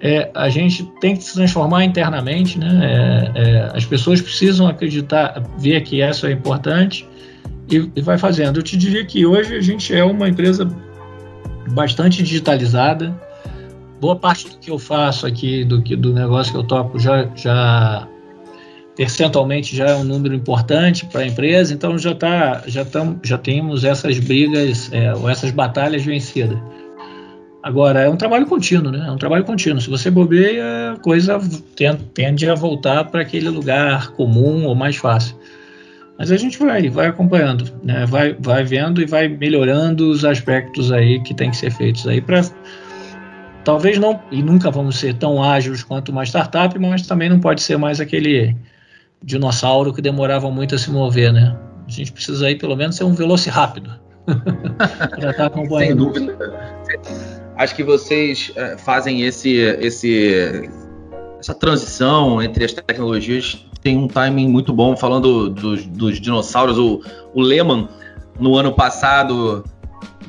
É, 0.00 0.30
a 0.34 0.48
gente 0.48 0.84
tem 1.00 1.16
que 1.16 1.22
se 1.22 1.34
transformar 1.34 1.84
internamente, 1.84 2.58
né? 2.58 3.32
É, 3.34 3.40
é, 3.40 3.70
as 3.72 3.84
pessoas 3.84 4.20
precisam 4.20 4.66
acreditar, 4.66 5.42
ver 5.58 5.80
que 5.82 6.02
isso 6.02 6.26
é 6.26 6.32
importante 6.32 7.08
e, 7.70 7.90
e 7.94 8.02
vai 8.02 8.18
fazendo. 8.18 8.58
Eu 8.58 8.62
te 8.62 8.76
diria 8.76 9.04
que 9.04 9.24
hoje 9.24 9.54
a 9.54 9.60
gente 9.60 9.94
é 9.94 10.04
uma 10.04 10.28
empresa 10.28 10.68
bastante 11.70 12.22
digitalizada 12.22 13.14
boa 14.00 14.16
parte 14.16 14.48
do 14.48 14.58
que 14.58 14.70
eu 14.70 14.78
faço 14.78 15.26
aqui, 15.26 15.64
do, 15.64 15.78
do 15.80 16.12
negócio 16.12 16.52
que 16.52 16.58
eu 16.58 16.64
toco, 16.64 16.98
já, 16.98 17.28
já 17.34 18.08
percentualmente 18.96 19.76
já 19.76 19.90
é 19.90 19.94
um 19.94 20.04
número 20.04 20.34
importante 20.34 21.06
para 21.06 21.20
a 21.20 21.26
empresa, 21.26 21.74
então 21.74 21.98
já, 21.98 22.14
tá, 22.14 22.62
já, 22.66 22.84
tam, 22.84 23.18
já 23.22 23.36
temos 23.36 23.84
essas 23.84 24.18
brigas, 24.18 24.90
é, 24.92 25.14
ou 25.14 25.28
essas 25.28 25.50
batalhas 25.50 26.04
vencidas. 26.04 26.58
Agora, 27.62 28.00
é 28.00 28.08
um 28.08 28.16
trabalho 28.16 28.46
contínuo, 28.46 28.92
né? 28.92 29.04
É 29.08 29.10
um 29.10 29.16
trabalho 29.16 29.42
contínuo. 29.42 29.80
Se 29.80 29.90
você 29.90 30.08
bobeia, 30.08 30.92
a 30.92 30.96
coisa 31.00 31.40
tende 32.14 32.48
a 32.48 32.54
voltar 32.54 33.04
para 33.10 33.22
aquele 33.22 33.48
lugar 33.48 34.12
comum 34.12 34.66
ou 34.66 34.74
mais 34.76 34.94
fácil. 34.94 35.36
Mas 36.16 36.30
a 36.30 36.36
gente 36.36 36.58
vai, 36.58 36.88
vai 36.88 37.08
acompanhando, 37.08 37.68
né? 37.82 38.06
vai, 38.06 38.34
vai 38.38 38.62
vendo 38.62 39.02
e 39.02 39.04
vai 39.04 39.26
melhorando 39.26 40.08
os 40.08 40.24
aspectos 40.24 40.92
aí 40.92 41.20
que 41.24 41.34
tem 41.34 41.50
que 41.50 41.56
ser 41.56 41.72
feitos 41.72 42.06
aí 42.06 42.20
para 42.20 42.40
Talvez 43.66 43.98
não, 43.98 44.22
e 44.30 44.44
nunca 44.44 44.70
vamos 44.70 44.96
ser 44.96 45.14
tão 45.14 45.42
ágeis 45.42 45.82
quanto 45.82 46.12
uma 46.12 46.22
startup, 46.22 46.78
mas 46.78 47.04
também 47.04 47.28
não 47.28 47.40
pode 47.40 47.60
ser 47.60 47.76
mais 47.76 48.00
aquele 48.00 48.56
dinossauro 49.20 49.92
que 49.92 50.00
demorava 50.00 50.48
muito 50.52 50.76
a 50.76 50.78
se 50.78 50.88
mover, 50.88 51.32
né? 51.32 51.58
A 51.84 51.90
gente 51.90 52.12
precisa 52.12 52.46
aí 52.46 52.54
pelo 52.54 52.76
menos 52.76 52.94
ser 52.94 53.02
um 53.02 53.12
veloci 53.12 53.50
rápido. 53.50 53.90
para 54.24 55.30
estar 55.30 55.32
tá 55.32 55.46
acompanhando. 55.46 56.14
Sem 56.14 56.26
dúvida. 56.26 56.72
Acho 57.56 57.74
que 57.74 57.82
vocês 57.82 58.52
é, 58.54 58.76
fazem 58.76 59.22
esse, 59.22 59.56
esse, 59.56 60.70
essa 61.40 61.52
transição 61.52 62.40
entre 62.40 62.64
as 62.64 62.72
tecnologias 62.72 63.66
tem 63.82 63.96
um 63.96 64.06
timing 64.06 64.48
muito 64.48 64.72
bom. 64.72 64.96
Falando 64.96 65.50
dos, 65.50 65.84
dos 65.86 66.20
dinossauros, 66.20 66.78
o, 66.78 67.00
o 67.34 67.42
Lehman 67.42 67.88
no 68.38 68.56
ano 68.56 68.72
passado 68.72 69.64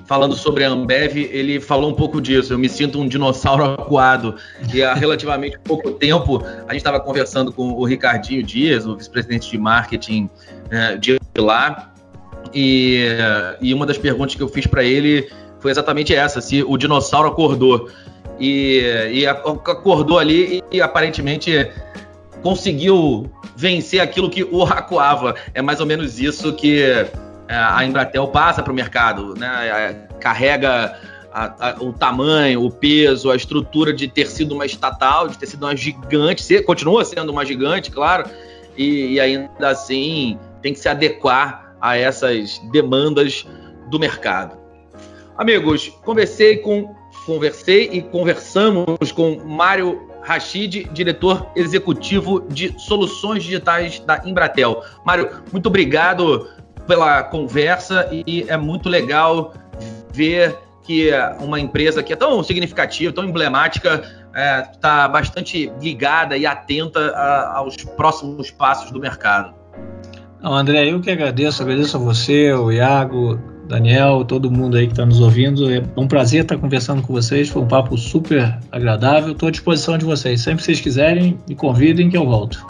falando 0.06 0.36
sobre 0.36 0.64
a 0.64 0.70
Ambev, 0.70 1.18
ele 1.18 1.60
falou 1.60 1.92
um 1.92 1.94
pouco 1.94 2.22
disso. 2.22 2.54
Eu 2.54 2.58
me 2.58 2.70
sinto 2.70 3.00
um 3.00 3.08
dinossauro 3.08 3.64
acuado. 3.64 4.36
E 4.74 4.82
há 4.82 4.94
relativamente 4.94 5.60
pouco 5.64 5.92
tempo, 5.92 6.44
a 6.68 6.72
gente 6.72 6.78
estava 6.78 7.00
conversando 7.00 7.52
com 7.52 7.74
o 7.74 7.84
Ricardinho 7.84 8.42
Dias, 8.42 8.86
o 8.86 8.96
vice-presidente 8.96 9.52
de 9.52 9.58
marketing 9.58 10.30
é, 10.72 10.96
de 10.98 11.20
lá, 11.38 11.94
e, 12.54 13.06
e 13.62 13.74
uma 13.74 13.86
das 13.86 13.98
perguntas 13.98 14.36
que 14.36 14.42
eu 14.42 14.48
fiz 14.48 14.66
para 14.66 14.84
ele 14.84 15.30
foi 15.60 15.72
exatamente 15.72 16.16
essa: 16.16 16.42
se 16.42 16.64
o 16.64 16.78
dinossauro 16.78 17.28
acordou. 17.28 17.90
E, 18.40 18.84
e 19.14 19.26
acordou 19.26 20.20
ali 20.20 20.62
e, 20.72 20.78
e 20.78 20.82
aparentemente 20.82 21.72
conseguiu 22.44 23.28
vencer 23.56 24.00
aquilo 24.00 24.30
que 24.30 24.44
o 24.44 24.62
acuava. 24.66 25.36
É 25.56 25.62
mais 25.62 25.80
ou 25.80 25.88
menos 25.88 26.20
isso 26.20 26.54
que 26.54 27.08
a 27.50 27.86
Embratel 27.86 28.28
passa 28.28 28.62
para 28.62 28.72
o 28.72 28.76
mercado, 28.76 29.34
né? 29.38 29.68
É, 29.68 29.94
carrega 30.20 31.00
a, 31.32 31.70
a, 31.70 31.84
o 31.84 31.94
tamanho, 31.94 32.64
o 32.64 32.72
peso, 32.72 33.32
a 33.32 33.36
estrutura 33.36 33.94
de 33.94 34.08
ter 34.08 34.28
sido 34.28 34.54
uma 34.54 34.66
estatal, 34.66 35.28
de 35.28 35.38
ter 35.38 35.46
sido 35.46 35.64
uma 35.64 35.76
gigante, 35.76 36.42
se, 36.42 36.62
continua 36.64 37.06
sendo 37.06 37.32
uma 37.32 37.46
gigante, 37.46 37.92
claro, 37.92 38.30
e, 38.76 39.14
e 39.14 39.20
ainda 39.20 39.70
assim 39.70 40.38
tem 40.62 40.74
que 40.74 40.80
se 40.80 40.90
adequar 40.90 41.76
a 41.80 41.96
essas 41.96 42.60
demandas 42.72 43.46
do 43.90 44.00
mercado. 44.00 44.58
Amigos, 45.38 45.90
conversei 46.04 46.58
com 46.58 46.96
conversei 47.26 47.90
e 47.92 48.02
conversamos 48.02 49.12
com 49.12 49.38
Mário 49.46 50.08
Rachid, 50.24 50.86
diretor 50.94 51.52
executivo 51.56 52.40
de 52.50 52.74
soluções 52.80 53.44
digitais 53.44 54.00
da 54.00 54.22
Embratel. 54.26 54.82
Mário, 55.06 55.30
muito 55.52 55.68
obrigado 55.68 56.48
pela 56.88 57.24
conversa 57.24 58.08
e 58.12 58.46
é 58.48 58.58
muito 58.58 58.90
legal 58.90 59.54
ver 60.12 60.58
que 60.84 61.12
uma 61.40 61.60
empresa 61.60 62.02
que 62.02 62.14
é 62.14 62.16
tão 62.16 62.42
significativa, 62.42 63.12
tão 63.12 63.26
emblemática, 63.26 64.02
está 64.74 65.04
é, 65.04 65.10
bastante 65.10 65.72
ligada 65.82 66.38
e 66.38 66.46
atenta 66.46 67.12
a, 67.12 67.58
aos 67.58 67.76
próximos 67.76 68.50
passos 68.50 68.90
do 68.92 69.00
mercado. 69.00 69.54
Não, 70.42 70.54
André, 70.54 70.92
eu 70.92 71.02
que 71.02 71.12
agradeço, 71.12 71.62
agradeço 71.62 71.98
a 71.98 72.00
você, 72.00 72.54
o 72.54 72.72
Iago, 72.72 73.38
Daniel, 73.68 74.24
todo 74.24 74.50
mundo 74.50 74.78
aí 74.78 74.86
que 74.86 74.94
está 74.94 75.06
nos 75.06 75.20
ouvindo. 75.20 75.70
É 75.70 75.84
um 75.98 76.08
prazer 76.08 76.44
estar 76.44 76.58
conversando 76.58 77.02
com 77.02 77.12
vocês. 77.12 77.50
Foi 77.50 77.62
um 77.62 77.68
papo 77.68 77.98
super 77.98 78.58
agradável. 78.72 79.34
Estou 79.34 79.50
à 79.50 79.52
disposição 79.52 79.98
de 79.98 80.06
vocês. 80.06 80.42
Sempre 80.42 80.60
que 80.60 80.66
vocês 80.66 80.80
quiserem, 80.80 81.38
me 81.50 81.56
convidem 81.56 82.10
que 82.10 82.16
eu 82.16 82.26
volto. 82.26 82.66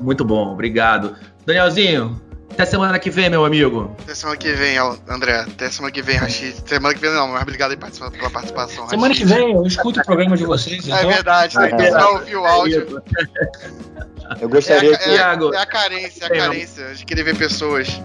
Muito 0.00 0.24
bom, 0.24 0.52
obrigado. 0.52 1.14
Danielzinho, 1.46 2.20
até 2.52 2.66
semana 2.66 2.98
que 2.98 3.10
vem, 3.10 3.30
meu 3.30 3.44
amigo. 3.44 3.90
Até 4.02 4.14
semana 4.14 4.36
que 4.36 4.52
vem, 4.52 4.76
André. 5.08 5.40
Até 5.40 5.70
semana 5.70 5.92
que 5.92 6.02
vem, 6.02 6.16
Rashid. 6.16 6.54
Semana 6.66 6.94
que 6.94 7.00
vem 7.00 7.10
não, 7.10 7.28
mas 7.28 7.42
obrigado 7.42 7.70
aí 7.70 7.76
pela 7.76 8.30
participação. 8.30 8.88
Semana 8.88 9.14
que 9.14 9.24
vem 9.24 9.52
eu 9.52 9.66
escuto 9.66 10.00
o 10.00 10.04
programa 10.04 10.36
de 10.36 10.44
vocês. 10.44 10.86
É 10.86 10.92
então. 10.92 11.10
É 11.10 11.14
verdade, 11.14 11.56
né? 11.56 11.70
Então 11.72 11.90
vai 11.90 12.12
ouvir 12.12 12.36
o 12.36 12.44
áudio. 12.44 13.02
Eu 14.40 14.48
gostaria 14.48 14.92
é 14.92 14.94
a, 14.94 14.98
que. 14.98 15.10
É 15.10 15.22
a, 15.22 15.38
é 15.54 15.62
a 15.62 15.66
carência, 15.66 16.24
é 16.24 16.26
a 16.26 16.30
carência 16.30 16.94
de 16.94 17.04
querer 17.06 17.22
ver 17.22 17.36
pessoas. 17.36 18.00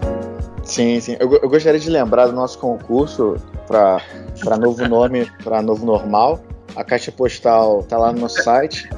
Sim, 0.64 0.98
sim. 1.00 1.16
Eu, 1.20 1.32
eu 1.34 1.48
gostaria 1.48 1.78
de 1.78 1.90
lembrar 1.90 2.26
do 2.26 2.32
nosso 2.32 2.58
concurso 2.58 3.36
para 3.66 4.56
novo 4.58 4.88
nome, 4.88 5.30
para 5.44 5.60
novo 5.60 5.84
normal. 5.84 6.42
A 6.74 6.84
caixa 6.84 7.12
postal 7.12 7.82
tá 7.82 7.98
lá 7.98 8.12
no 8.12 8.20
nosso 8.20 8.42
site. 8.42 8.88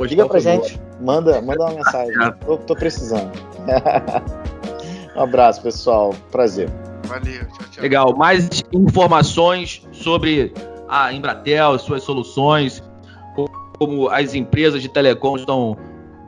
Liga 0.00 0.28
pra 0.28 0.38
gente, 0.38 0.80
manda, 1.00 1.40
manda 1.40 1.64
uma 1.64 1.74
mensagem. 1.74 2.14
Tô, 2.44 2.56
tô 2.58 2.76
precisando. 2.76 3.32
um 5.16 5.22
abraço, 5.22 5.62
pessoal. 5.62 6.14
Prazer. 6.30 6.68
Valeu, 7.06 7.46
tchau, 7.48 7.66
tchau. 7.70 7.82
Legal. 7.82 8.14
Mais 8.16 8.62
informações 8.72 9.86
sobre 9.92 10.52
a 10.88 11.12
Embratel, 11.12 11.78
suas 11.78 12.02
soluções, 12.02 12.82
como 13.78 14.08
as 14.08 14.34
empresas 14.34 14.82
de 14.82 14.88
telecom 14.88 15.36
estão 15.36 15.76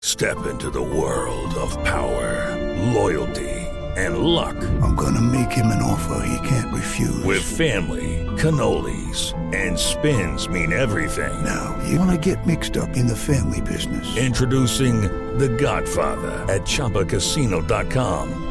Step 0.03 0.37
into 0.51 0.71
the 0.71 0.79
world 0.79 1.55
of 1.57 1.77
power, 1.83 2.57
loyalty. 2.93 3.51
and 3.97 4.19
luck. 4.19 4.55
I'm 4.81 4.95
gonna 4.95 5.21
make 5.21 5.51
him 5.51 5.67
an 5.67 5.81
offer 5.81 6.25
he 6.25 6.47
can't 6.47 6.73
refuse. 6.73 7.23
With 7.23 7.43
family, 7.43 8.25
cannolis, 8.37 9.33
and 9.53 9.77
spins 9.77 10.47
mean 10.47 10.71
everything. 10.71 11.43
Now, 11.43 11.77
you 11.87 11.99
wanna 11.99 12.17
get 12.17 12.45
mixed 12.47 12.77
up 12.77 12.95
in 12.95 13.07
the 13.07 13.15
family 13.15 13.61
business. 13.61 14.17
Introducing 14.17 15.01
The 15.37 15.49
Godfather 15.49 16.31
at 16.49 16.61
Choppacasino.com. 16.61 18.50